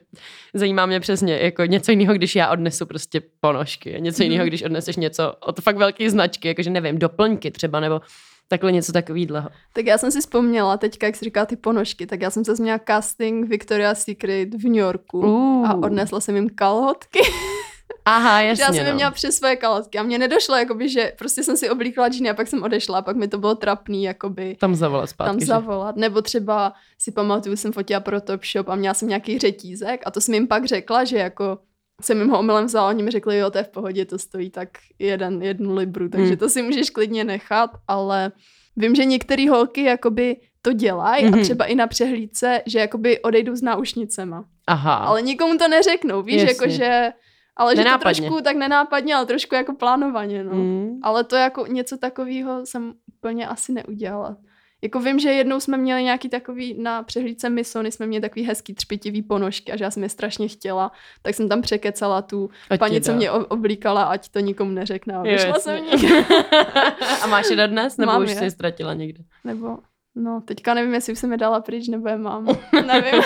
[0.54, 3.63] zajímá mě přesně jako něco jiného, když já odnesu prostě ponožky
[3.96, 4.48] a něco jiného, mm-hmm.
[4.48, 8.02] když odneseš něco od fakt velké značky, jakože nevím, doplňky třeba nebo
[8.48, 9.50] takhle něco takového.
[9.74, 12.56] Tak já jsem si vzpomněla teďka, jak jsi říká ty ponožky, tak já jsem se
[12.56, 15.70] změla casting Victoria's Secret v New Yorku uh.
[15.70, 17.20] a odnesla jsem jim kalhotky.
[18.06, 18.64] Aha, jasně.
[18.64, 18.94] já jsem no.
[18.94, 22.34] měla přes svoje kalhotky a mně nedošlo, jakoby, že prostě jsem si oblíkla džíny a
[22.34, 24.56] pak jsem odešla a pak mi to bylo trapný, jakoby.
[24.60, 25.30] Tam zavolat zpátky.
[25.30, 25.96] Tam zavolat.
[25.96, 26.02] Že?
[26.02, 30.12] Nebo třeba si pamatuju, jsem fotila pro Top Shop a měla jsem nějaký řetízek a
[30.12, 31.58] to jsem jim pak řekla, že jako
[32.02, 34.50] jsem jim ho omylem vzala, oni mi řekli, jo, to je v pohodě, to stojí
[34.50, 34.70] tak
[35.00, 36.38] jeden, jednu libru, takže hmm.
[36.38, 38.32] to si můžeš klidně nechat, ale
[38.78, 41.40] vím, že některé holky jakoby to dělají mm-hmm.
[41.40, 44.46] a třeba i na přehlídce, že jakoby odejdou s náušnicema.
[44.68, 44.96] Aha.
[44.96, 47.12] Ale nikomu to neřeknou, víš, jako že...
[47.56, 48.14] Ale nenápadně.
[48.14, 50.54] že to trošku tak nenápadně, ale trošku jako plánovaně, no.
[50.54, 51.00] Mm.
[51.04, 54.38] Ale to jako něco takového jsem úplně asi neudělala.
[54.84, 58.74] Jako vím, že jednou jsme měli nějaký takový, na přehlídce Misony jsme měli takový hezký
[58.74, 62.80] třpitivý ponožky a že já jsem je strašně chtěla, tak jsem tam překecala tu ať
[62.80, 65.14] paní, co mě oblíkala, ať to nikomu neřekne.
[65.16, 65.84] A vyšla jsem
[67.24, 68.36] A máš je dodnes, nebo Mám už je.
[68.36, 69.24] jsi je ztratila někde?
[69.44, 69.78] Nebo
[70.16, 72.46] No, teďka nevím, jestli už jsem je dala pryč, nebo je mám.
[72.88, 73.22] nevím,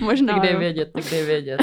[0.00, 0.32] možná.
[0.34, 1.60] Tak dej vědět, tak dej vědět.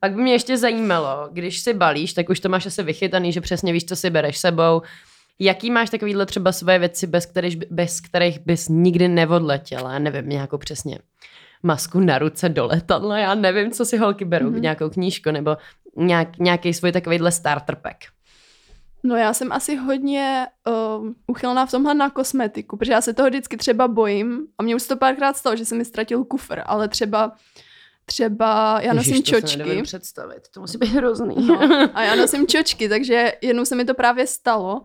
[0.00, 3.40] Pak by mě ještě zajímalo, když si balíš, tak už to máš asi vychytaný, že
[3.40, 4.82] přesně víš, co si bereš sebou,
[5.38, 9.92] Jaký máš takovýhle třeba své věci, bez kterých, bez kterých bys nikdy neodletěla?
[9.92, 10.98] Já nevím, nějakou přesně
[11.62, 14.60] masku na ruce do letadla, já nevím, co si holky berou, mm-hmm.
[14.60, 15.56] nějakou knížku nebo
[15.96, 17.96] nějak, nějaký svůj takovýhle starter pack.
[19.02, 23.28] No já jsem asi hodně uh, uchylná v tomhle na kosmetiku, protože já se toho
[23.28, 26.88] vždycky třeba bojím a mě už to párkrát stalo, že jsem mi ztratil kufr, ale
[26.88, 27.32] třeba
[28.08, 29.76] Třeba já nosím Ježiš, to čočky.
[29.76, 31.46] To představit, to musí být hrozný.
[31.46, 31.60] No,
[31.94, 34.82] a já nosím čočky, takže jednou se mi to právě stalo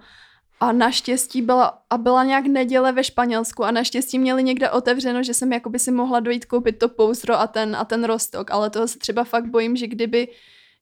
[0.62, 5.34] a naštěstí byla, a byla nějak neděle ve Španělsku a naštěstí měli někde otevřeno, že
[5.34, 8.88] jsem jakoby si mohla dojít koupit to pouzdro a ten, a ten rostok, ale toho
[8.88, 10.28] se třeba fakt bojím, že kdyby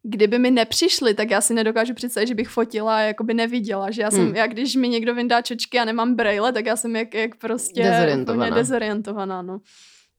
[0.04, 4.02] kdyby mi nepřišli, tak já si nedokážu představit, že bych fotila a jakoby neviděla, že
[4.02, 4.36] já jsem, hmm.
[4.36, 7.84] já když mi někdo vyndá čočky a nemám braille, tak já jsem jak, jak prostě
[7.84, 8.56] dezorientovaná.
[8.56, 9.60] dezorientovaná, no.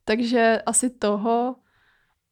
[0.04, 1.56] Takže asi toho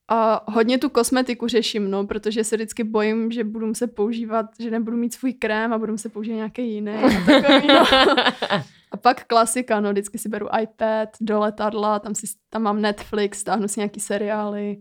[0.09, 4.71] a hodně tu kosmetiku řeším, no, protože se vždycky bojím, že budu muset používat, že
[4.71, 6.95] nebudu mít svůj krém a budu muset používat nějaký jiný.
[6.95, 7.85] A, takový, no.
[8.91, 13.39] a pak klasika, no, vždycky si beru iPad do letadla, tam, si, tam mám Netflix,
[13.39, 14.79] stáhnu si nějaký seriály.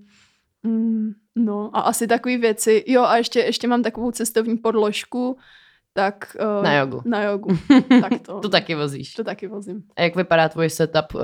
[0.63, 2.83] Mm, no a asi takové věci.
[2.87, 5.37] Jo a ještě, ještě mám takovou cestovní podložku,
[5.93, 6.35] tak...
[6.57, 7.01] Uh, na jogu.
[7.05, 7.57] Na jogu.
[8.01, 8.39] tak to.
[8.39, 9.13] to taky vozíš.
[9.13, 9.83] To taky vozím.
[9.95, 11.21] A jak vypadá tvůj setup uh,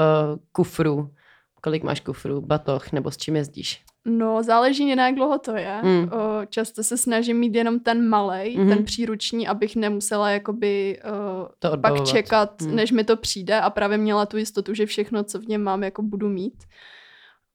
[0.51, 1.09] kufru?
[1.63, 3.83] Kolik máš kufru, batoh, nebo s čím jezdíš?
[4.05, 5.81] No, záleží na jak dlouho to je.
[5.83, 6.09] Mm.
[6.11, 8.69] O, často se snažím mít jenom ten malej, mm.
[8.69, 12.75] ten příruční, abych nemusela jakoby o, to pak čekat, mm.
[12.75, 15.83] než mi to přijde a právě měla tu jistotu, že všechno, co v něm mám,
[15.83, 16.63] jako budu mít.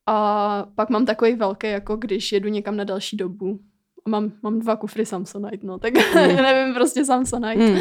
[0.05, 3.59] A pak mám takový velký, jako když jedu někam na další dobu.
[4.07, 6.13] Mám, mám dva kufry Samsonite, no, tak mm.
[6.35, 7.67] nevím, prostě Samsonite.
[7.67, 7.79] Mm.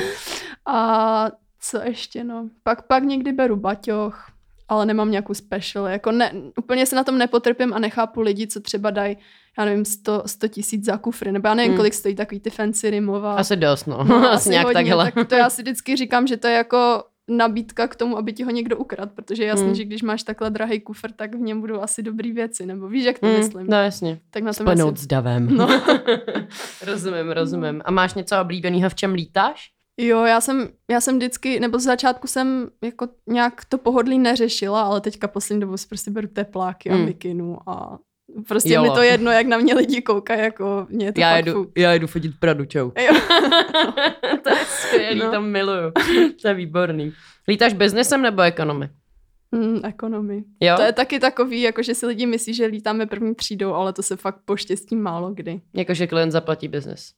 [0.67, 2.49] A co ještě, no.
[2.63, 4.38] Pak, pak někdy beru baťoch,
[4.69, 5.87] ale nemám nějakou special.
[5.87, 9.17] Jako ne, úplně se na tom nepotrpím a nechápu lidi, co třeba dají,
[9.59, 11.77] já nevím, 100, 100 tisíc za kufry, nebo já nevím, hmm.
[11.77, 13.35] kolik stojí takový ty fancy rimova.
[13.35, 14.05] Asi dost, no.
[14.05, 15.13] no asi, asi nějak hodně, takhle.
[15.13, 18.45] Tak to já si vždycky říkám, že to je jako nabídka k tomu, aby ti
[18.45, 19.75] ho někdo ukradl, protože je jasný, hmm.
[19.75, 23.05] že když máš takhle drahý kufr, tak v něm budou asi dobrý věci, nebo víš,
[23.05, 23.37] jak to hmm.
[23.37, 23.67] myslím.
[23.67, 24.21] No jasně.
[24.31, 25.05] Tak na tom Splnout asi...
[25.05, 25.57] s davem.
[25.57, 25.69] No.
[26.87, 27.83] rozumím, rozumím.
[27.85, 29.71] A máš něco oblíbeného, v čem lítáš?
[29.99, 34.83] Jo, já jsem, já jsem vždycky, nebo z začátku jsem jako nějak to pohodlí neřešila,
[34.83, 37.05] ale teďka poslední dobou si prostě beru tepláky a mm.
[37.05, 37.99] mikinu a
[38.49, 38.89] prostě Jolo.
[38.89, 41.79] mi to jedno, jak na mě lidi koukají, jako mě to já jedu, fuk.
[41.79, 42.91] Já jedu fotit Pradu, čau.
[43.07, 43.21] Jo.
[44.43, 45.31] to je skvělý, no.
[45.31, 45.93] tam miluju.
[46.43, 47.13] to je výborný.
[47.49, 48.91] Lítáš biznesem nebo ekonomy?
[49.53, 50.45] Mm, ekonomy.
[50.61, 50.77] Jo?
[50.77, 54.03] To je taky takový, jako že si lidi myslí, že lítáme první třídou, ale to
[54.03, 55.61] se fakt poštěstí málo kdy.
[55.75, 57.13] Jakože klient zaplatí biznes.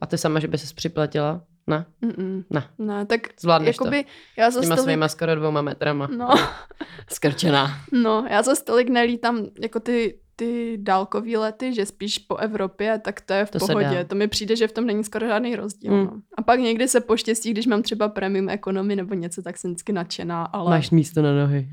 [0.00, 1.44] A ty sama, že by ses připlatila?
[1.66, 1.86] Ne?
[2.02, 2.44] Mm-mm.
[2.50, 2.68] Ne.
[2.78, 4.10] Ne, tak Zvládneš jakoby, to.
[4.36, 4.88] Já za S těma stolik...
[4.90, 6.08] svýma skoro dvouma metrama.
[6.16, 6.28] No.
[7.12, 7.70] Skrčená.
[7.92, 13.20] No, já za stolik nelítám jako ty, ty dálkový lety, že spíš po Evropě, tak
[13.20, 14.04] to je v to pohodě.
[14.04, 15.92] To mi přijde, že v tom není skoro žádný rozdíl.
[15.92, 16.04] Mm.
[16.04, 16.12] No.
[16.34, 19.92] A pak někdy se poštěstí, když mám třeba premium ekonomy nebo něco, tak jsem vždycky
[19.92, 20.44] nadšená.
[20.44, 20.70] Ale...
[20.70, 21.68] Máš místo na nohy.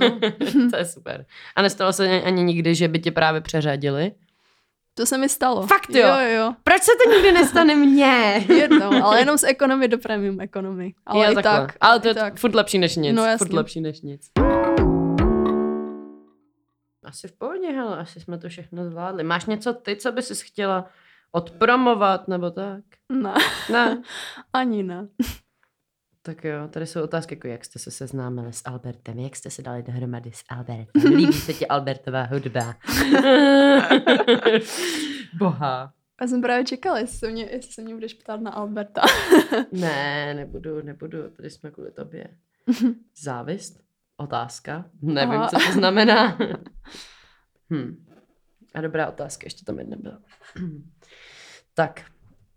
[0.00, 0.20] no.
[0.70, 1.26] to je super.
[1.56, 4.12] A nestalo se ani nikdy, že by tě právě přeřadili?
[4.96, 5.66] To se mi stalo.
[5.66, 6.06] Fakt jo?
[6.06, 6.54] Jo, jo.
[6.64, 8.44] Proč se to nikdy nestane mně?
[8.54, 10.94] Jednou, ale jenom z ekonomie do premium ekonomii.
[11.06, 11.66] Ale jo, i takhle.
[11.66, 11.76] tak.
[11.80, 12.36] Ale to je tak.
[12.36, 13.16] furt lepší než nic.
[13.16, 13.46] No, jasně.
[13.46, 14.30] furt lepší než nic.
[17.04, 19.24] Asi v pohodě, hele, asi jsme to všechno zvládli.
[19.24, 20.88] Máš něco ty, co bys chtěla
[21.32, 22.84] odpromovat, nebo tak?
[23.12, 23.34] Ne,
[23.72, 24.02] Ne.
[24.52, 25.08] ani ne.
[26.26, 29.62] Tak jo, tady jsou otázky, jako jak jste se seznámili s Albertem, jak jste se
[29.62, 32.60] dali dohromady s Albertem, líbí se ti Albertová hudba.
[35.38, 35.92] Boha.
[36.20, 39.00] Já jsem právě čekala, jestli se mě, jestli se mě budeš ptát na Alberta.
[39.72, 42.26] Ne, nebudu, nebudu, tady jsme kvůli tobě.
[43.16, 43.80] Závist?
[44.16, 44.84] Otázka?
[45.02, 45.48] Nevím, Aha.
[45.48, 46.38] co to znamená.
[47.72, 48.06] hm.
[48.74, 50.18] A dobrá otázka, ještě tam jedna byla.
[51.74, 52.02] tak,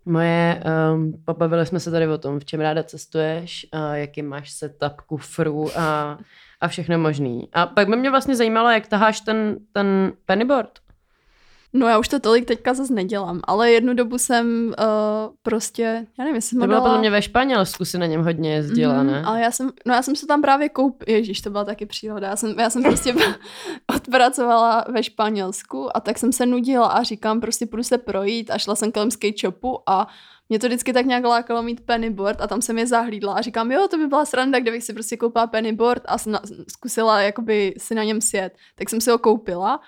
[0.08, 0.62] moje,
[0.94, 5.00] um, pobavili jsme se tady o tom, v čem ráda cestuješ, a jaký máš setup
[5.06, 6.18] kufru a,
[6.60, 7.48] a všechno možný.
[7.52, 10.78] A pak by mě vlastně zajímalo, jak taháš ten, ten pennyboard.
[11.72, 15.82] No já už to tolik teďka zase nedělám, ale jednu dobu jsem uh, prostě,
[16.18, 19.06] já nevím, jestli To bylo podle mě ve Španělsku, si na něm hodně jezdila, Mhm,
[19.06, 19.22] ne?
[19.24, 22.28] Ale já jsem, no já jsem se tam právě koup, ježíš, to byla taky příhoda.
[22.28, 23.14] Já jsem, já jsem prostě
[23.96, 28.58] odpracovala ve Španělsku a tak jsem se nudila a říkám, prostě půjdu se projít a
[28.58, 30.06] šla jsem kolem skate shopu a
[30.48, 33.72] mě to vždycky tak nějak lákalo mít pennyboard a tam jsem je zahlídla a říkám,
[33.72, 36.16] jo, to by byla sranda, kdybych si prostě koupila pennyboard a
[36.68, 38.52] zkusila jakoby si na něm sjet.
[38.74, 39.80] Tak jsem si ho koupila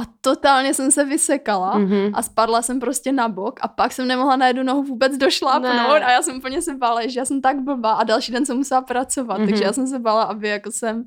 [0.00, 2.10] a totálně jsem se vysekala Mhm.
[2.14, 5.72] a spadla jsem prostě na bok a pak jsem nemohla na jednu nohu vůbec došlápnout
[5.98, 6.04] Ne.
[6.04, 8.56] a já jsem úplně se bála, že já jsem tak blbá a další den jsem
[8.56, 9.48] musela pracovat, Mhm.
[9.48, 11.04] takže já jsem se bála, aby jako jsem,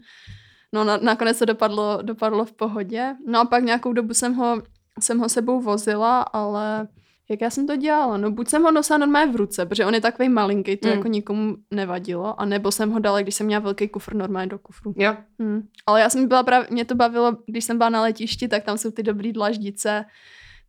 [0.73, 3.15] no na, nakonec to dopadlo, dopadlo v pohodě.
[3.27, 4.61] No a pak nějakou dobu jsem ho,
[4.99, 6.87] jsem ho sebou vozila, ale
[7.29, 8.17] jak já jsem to dělala?
[8.17, 10.93] No buď jsem ho nosila normálně v ruce, protože on je takový malinký, to Mm.
[10.93, 14.59] jako nikomu nevadilo, a nebo jsem ho dala, když jsem měla velký kufr normálně do
[14.59, 14.93] kufru.
[14.97, 15.15] Jo.
[15.39, 15.61] Hmm.
[15.87, 18.77] Ale já jsem byla právě, mě to bavilo, když jsem byla na letišti, tak tam
[18.77, 20.05] jsou ty dobrý dlaždice,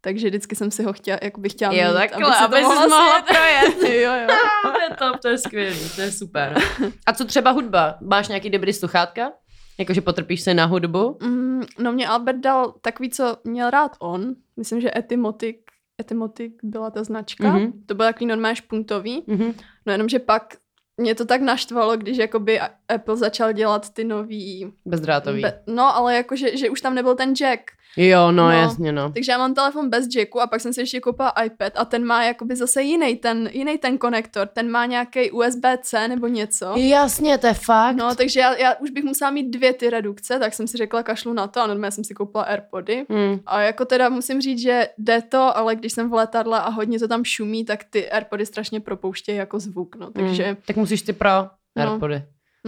[0.01, 2.63] takže vždycky jsem si ho chtěla, jako bych chtěla Jo, mít, takhle, se aby jsi
[2.63, 3.25] mohla sjet.
[3.27, 3.95] projet.
[4.03, 4.29] jo, jo.
[4.73, 6.59] to je top, to je skvělý, to je super.
[7.07, 7.99] A co třeba hudba?
[8.01, 9.33] Máš nějaký dobrý sluchátka?
[9.79, 11.19] Jakože potrpíš se na hudbu?
[11.23, 14.35] Mm, no mě Albert dal takový, co měl rád on.
[14.57, 15.57] Myslím, že Etymotic,
[16.01, 17.53] Etymotic byla ta značka.
[17.53, 17.73] Mhm.
[17.87, 19.23] To byl takový normálně špuntový.
[19.27, 19.55] Mhm.
[19.87, 20.57] No jenomže pak
[20.97, 24.73] mě to tak naštvalo, když jakoby Apple začal dělat ty nový...
[24.87, 25.43] Bezdrátový.
[25.43, 27.61] Be- no, ale jakože, že už tam nebyl ten jack.
[27.97, 28.51] Jo, no, No.
[28.51, 29.13] jasně, no.
[29.13, 32.05] Takže já mám telefon bez jacku a pak jsem si ještě koupila iPad a ten
[32.05, 34.47] má jakoby zase jiný ten, jiný ten konektor.
[34.47, 36.73] Ten má nějaký USB-C nebo něco.
[36.77, 37.97] Jasně, to je fakt.
[37.97, 41.03] No, takže já, já už bych musela mít dvě ty redukce, tak jsem si řekla
[41.03, 43.07] kašlu na to a normálně jsem si koupila Airpody.
[43.11, 43.41] Hmm.
[43.47, 46.99] A jako teda musím říct, že jde to, ale když jsem v letadle a hodně
[46.99, 50.11] to tam šumí, tak ty Airpody strašně propouštějí jako zvuk, no.
[50.11, 50.57] Takže, Hmm.
[50.67, 51.31] Tak musíš ty pro
[51.77, 51.91] No.
[51.93, 52.15] Airpody.
[52.15, 52.23] no,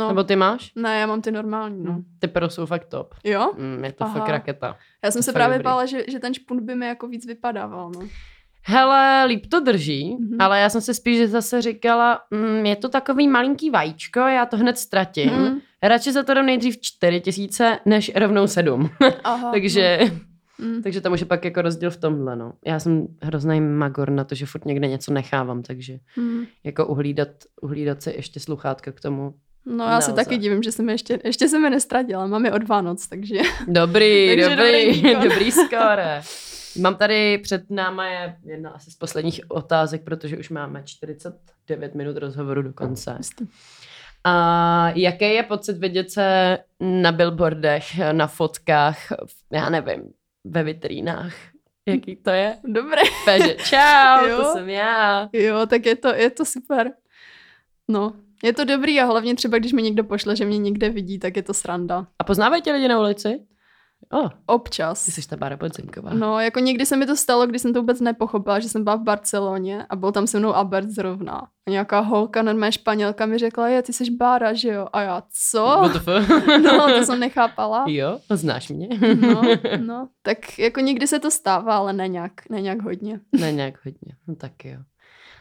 [0.09, 0.73] Nebo ty máš?
[0.77, 1.93] ne, já mám ty normální, no.
[1.93, 2.05] Hmm.
[2.19, 3.15] Ty pro jsou fakt top.
[3.25, 3.53] Jo?
[3.59, 4.19] Hmm, je to Aha.
[4.19, 4.77] fakt raketa.
[5.05, 5.65] Já jsem To se právě dobrý.
[5.65, 8.01] bála, že, že ten špunt by mi jako víc vypadával, no.
[8.67, 10.37] Hele, líp to drží, Mhm.
[10.41, 14.57] ale já jsem si spíš zase říkala, mm, je to takový malinký vajíčko, já to
[14.57, 15.31] hned ztratím.
[15.33, 15.59] Mhm.
[15.83, 18.91] Radši za to dám nejdřív 4 tisíce, než rovnou 7.
[19.25, 19.99] Aha, takže,
[20.59, 20.67] no.
[20.67, 20.83] Mm.
[20.83, 22.53] takže tam už je pak jako rozdíl v tomhle, no.
[22.67, 26.43] Já jsem hrozný magor na to, že furt někde něco nechávám, takže Mm.
[26.65, 27.29] jako uhlídat,
[27.63, 29.35] uhlídat si ještě sluchátka k tomu.
[29.67, 30.25] No já se Nelze.
[30.25, 33.39] taky divím, že jsem je ještě, ještě jsem je nestratila, mám je od Vánoc, takže
[33.69, 36.23] Dobrý, Takže dobrý, dobrý dobrý skóre.
[36.81, 42.17] Mám tady před náma je jedna asi z posledních otázek, protože už máme 49 minut
[42.17, 43.19] rozhovoru do konce.
[44.25, 48.99] A jaký je pocit vidět se na billboardech, na fotkách,
[49.53, 50.03] já nevím,
[50.45, 51.33] ve vitrínách?
[51.89, 52.57] Jaký to je?
[52.65, 53.03] dobré.
[53.25, 54.37] Peže, čau, Jo.
[54.37, 55.29] to jsem já.
[55.33, 56.91] Jo, tak je to, je to super.
[57.89, 58.13] No,
[58.43, 61.37] je to dobrý a hlavně třeba, když mi někdo pošle, že mě někde vidí, tak
[61.37, 62.07] je to sranda.
[62.19, 63.41] A poznávají tě lidi na ulici?
[64.13, 65.05] O, Občas.
[65.05, 66.15] ty jsi ta Bára Podzinková.
[66.15, 68.97] No, jako někdy se mi to stalo, když jsem to vůbec nepochopila, že jsem byla
[68.97, 71.49] v Barceloně a byl tam se mnou Albert zrovna.
[71.69, 74.87] A nějaká holka, normálně španělka, mi řekla, je, ty jsi Bára, že jo?
[74.93, 75.83] A já, co?
[76.63, 77.85] No, to jsem nechápala.
[77.89, 78.89] Jo, znáš mě?
[79.15, 79.43] No,
[79.87, 83.21] no, tak jako někdy se to stává, ale ne nějak, ne nějak hodně.
[83.41, 84.17] Ne, nějak hodně.
[84.29, 84.79] No tak jo.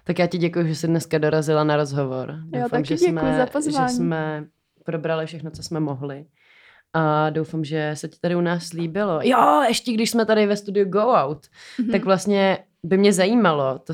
[0.04, 2.36] Tak já ti děkuji, že jsi dneska dorazila na rozhovor.
[2.70, 3.90] taky že jsme, za pozvání.
[3.90, 4.46] Že jsme
[4.86, 6.26] probrali všechno, co jsme mohli.
[6.94, 9.20] A doufám, že se ti tady u nás líbilo.
[9.24, 11.48] Jo, ještě když jsme tady ve studiu Go Out,
[11.80, 11.92] Mhm.
[11.92, 13.94] tak vlastně by mě zajímalo, to,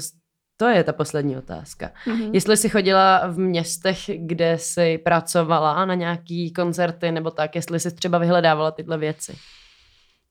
[0.57, 1.91] to je ta poslední otázka.
[2.07, 2.29] Mhm.
[2.33, 7.95] Jestli jsi chodila v městech, kde jsi pracovala na nějaký koncerty nebo tak, jestli jsi
[7.95, 9.35] třeba vyhledávala tyhle věci.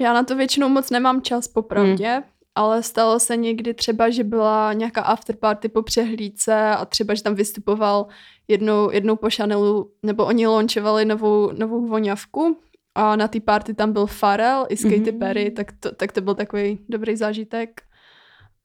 [0.00, 2.22] Já na to většinou moc nemám čas, popravdě, Hmm.
[2.56, 7.34] Ale stalo se někdy třeba, že byla nějaká afterparty po přehlídce a třeba, že tam
[7.34, 8.06] vystupoval
[8.48, 12.58] jednou, jednou po Chanelu, nebo oni launchovali novou, novou voňavku
[12.94, 15.18] A na té party tam byl Farel i Katy Mhm.
[15.18, 17.80] Perry, tak to, tak to byl takový dobrý zážitek.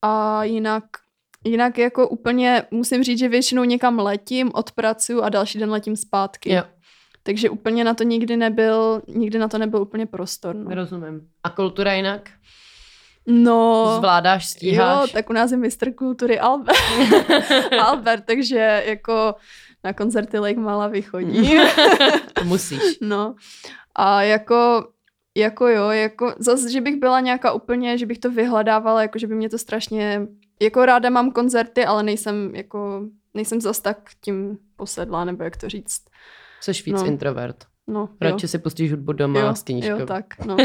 [0.02, 0.84] A jinak,
[1.44, 6.52] jinak jako úplně musím říct, že většinou někam letím, odpracuju a další den letím zpátky.
[6.52, 6.62] Jo,
[7.22, 10.54] Takže úplně na to nikdy nebyl, nikdy na to nebyl úplně prostor.
[10.56, 11.28] No, rozumím.
[11.44, 12.30] A kultura jinak?
[13.26, 15.00] No Zvládáš, stíháš?
[15.00, 16.78] jo, tak u nás je mistr kultury Albert,
[17.80, 19.34] Albert takže jako
[19.84, 21.58] na koncerty Lake Malavy chodí.
[22.32, 22.82] To musíš.
[23.00, 23.34] No
[23.94, 24.88] a jako,
[25.36, 29.26] jako jo, jako zase, že bych byla nějaká úplně, že bych to vyhledávala, jako že
[29.26, 30.26] by mě to strašně,
[30.62, 33.02] jako ráda mám koncerty, ale nejsem jako,
[33.34, 36.00] nejsem zas tak tím posedlá, nebo jak to říct.
[36.60, 37.06] Jsi víc No.
[37.06, 37.56] introvert.
[37.92, 39.98] No, Radši si pustíš hudbu doma jo, s knížkou.
[39.98, 40.56] jo, tak, no.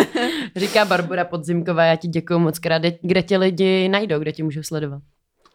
[0.56, 2.82] Říká Barbara Podzimková, já ti děkuji moc krát.
[3.02, 5.02] Kde- tě lidi najdou, kde tě můžou sledovat?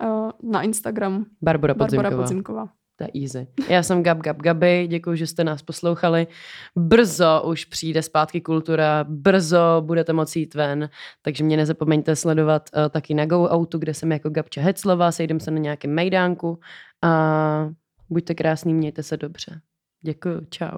[0.04, 2.04] Uh, na Instagram Barbara Podzimková.
[2.04, 2.70] Barbara Podzimková.
[2.96, 3.48] To je easy.
[3.70, 6.28] Já jsem Gab Gab Gaby, děkuji, že jste nás poslouchali.
[6.76, 10.90] Brzo už přijde zpátky kultura, brzo budete moci jít ven,
[11.22, 15.40] takže mě nezapomeňte sledovat uh, taky na Go Outu, kde jsem jako Gabča Heclova, sejdem
[15.40, 16.60] se na nějakém mejdánku
[17.04, 17.70] a
[18.10, 19.62] buďte krásný, mějte se dobře.
[20.02, 20.78] Děkuji, čau.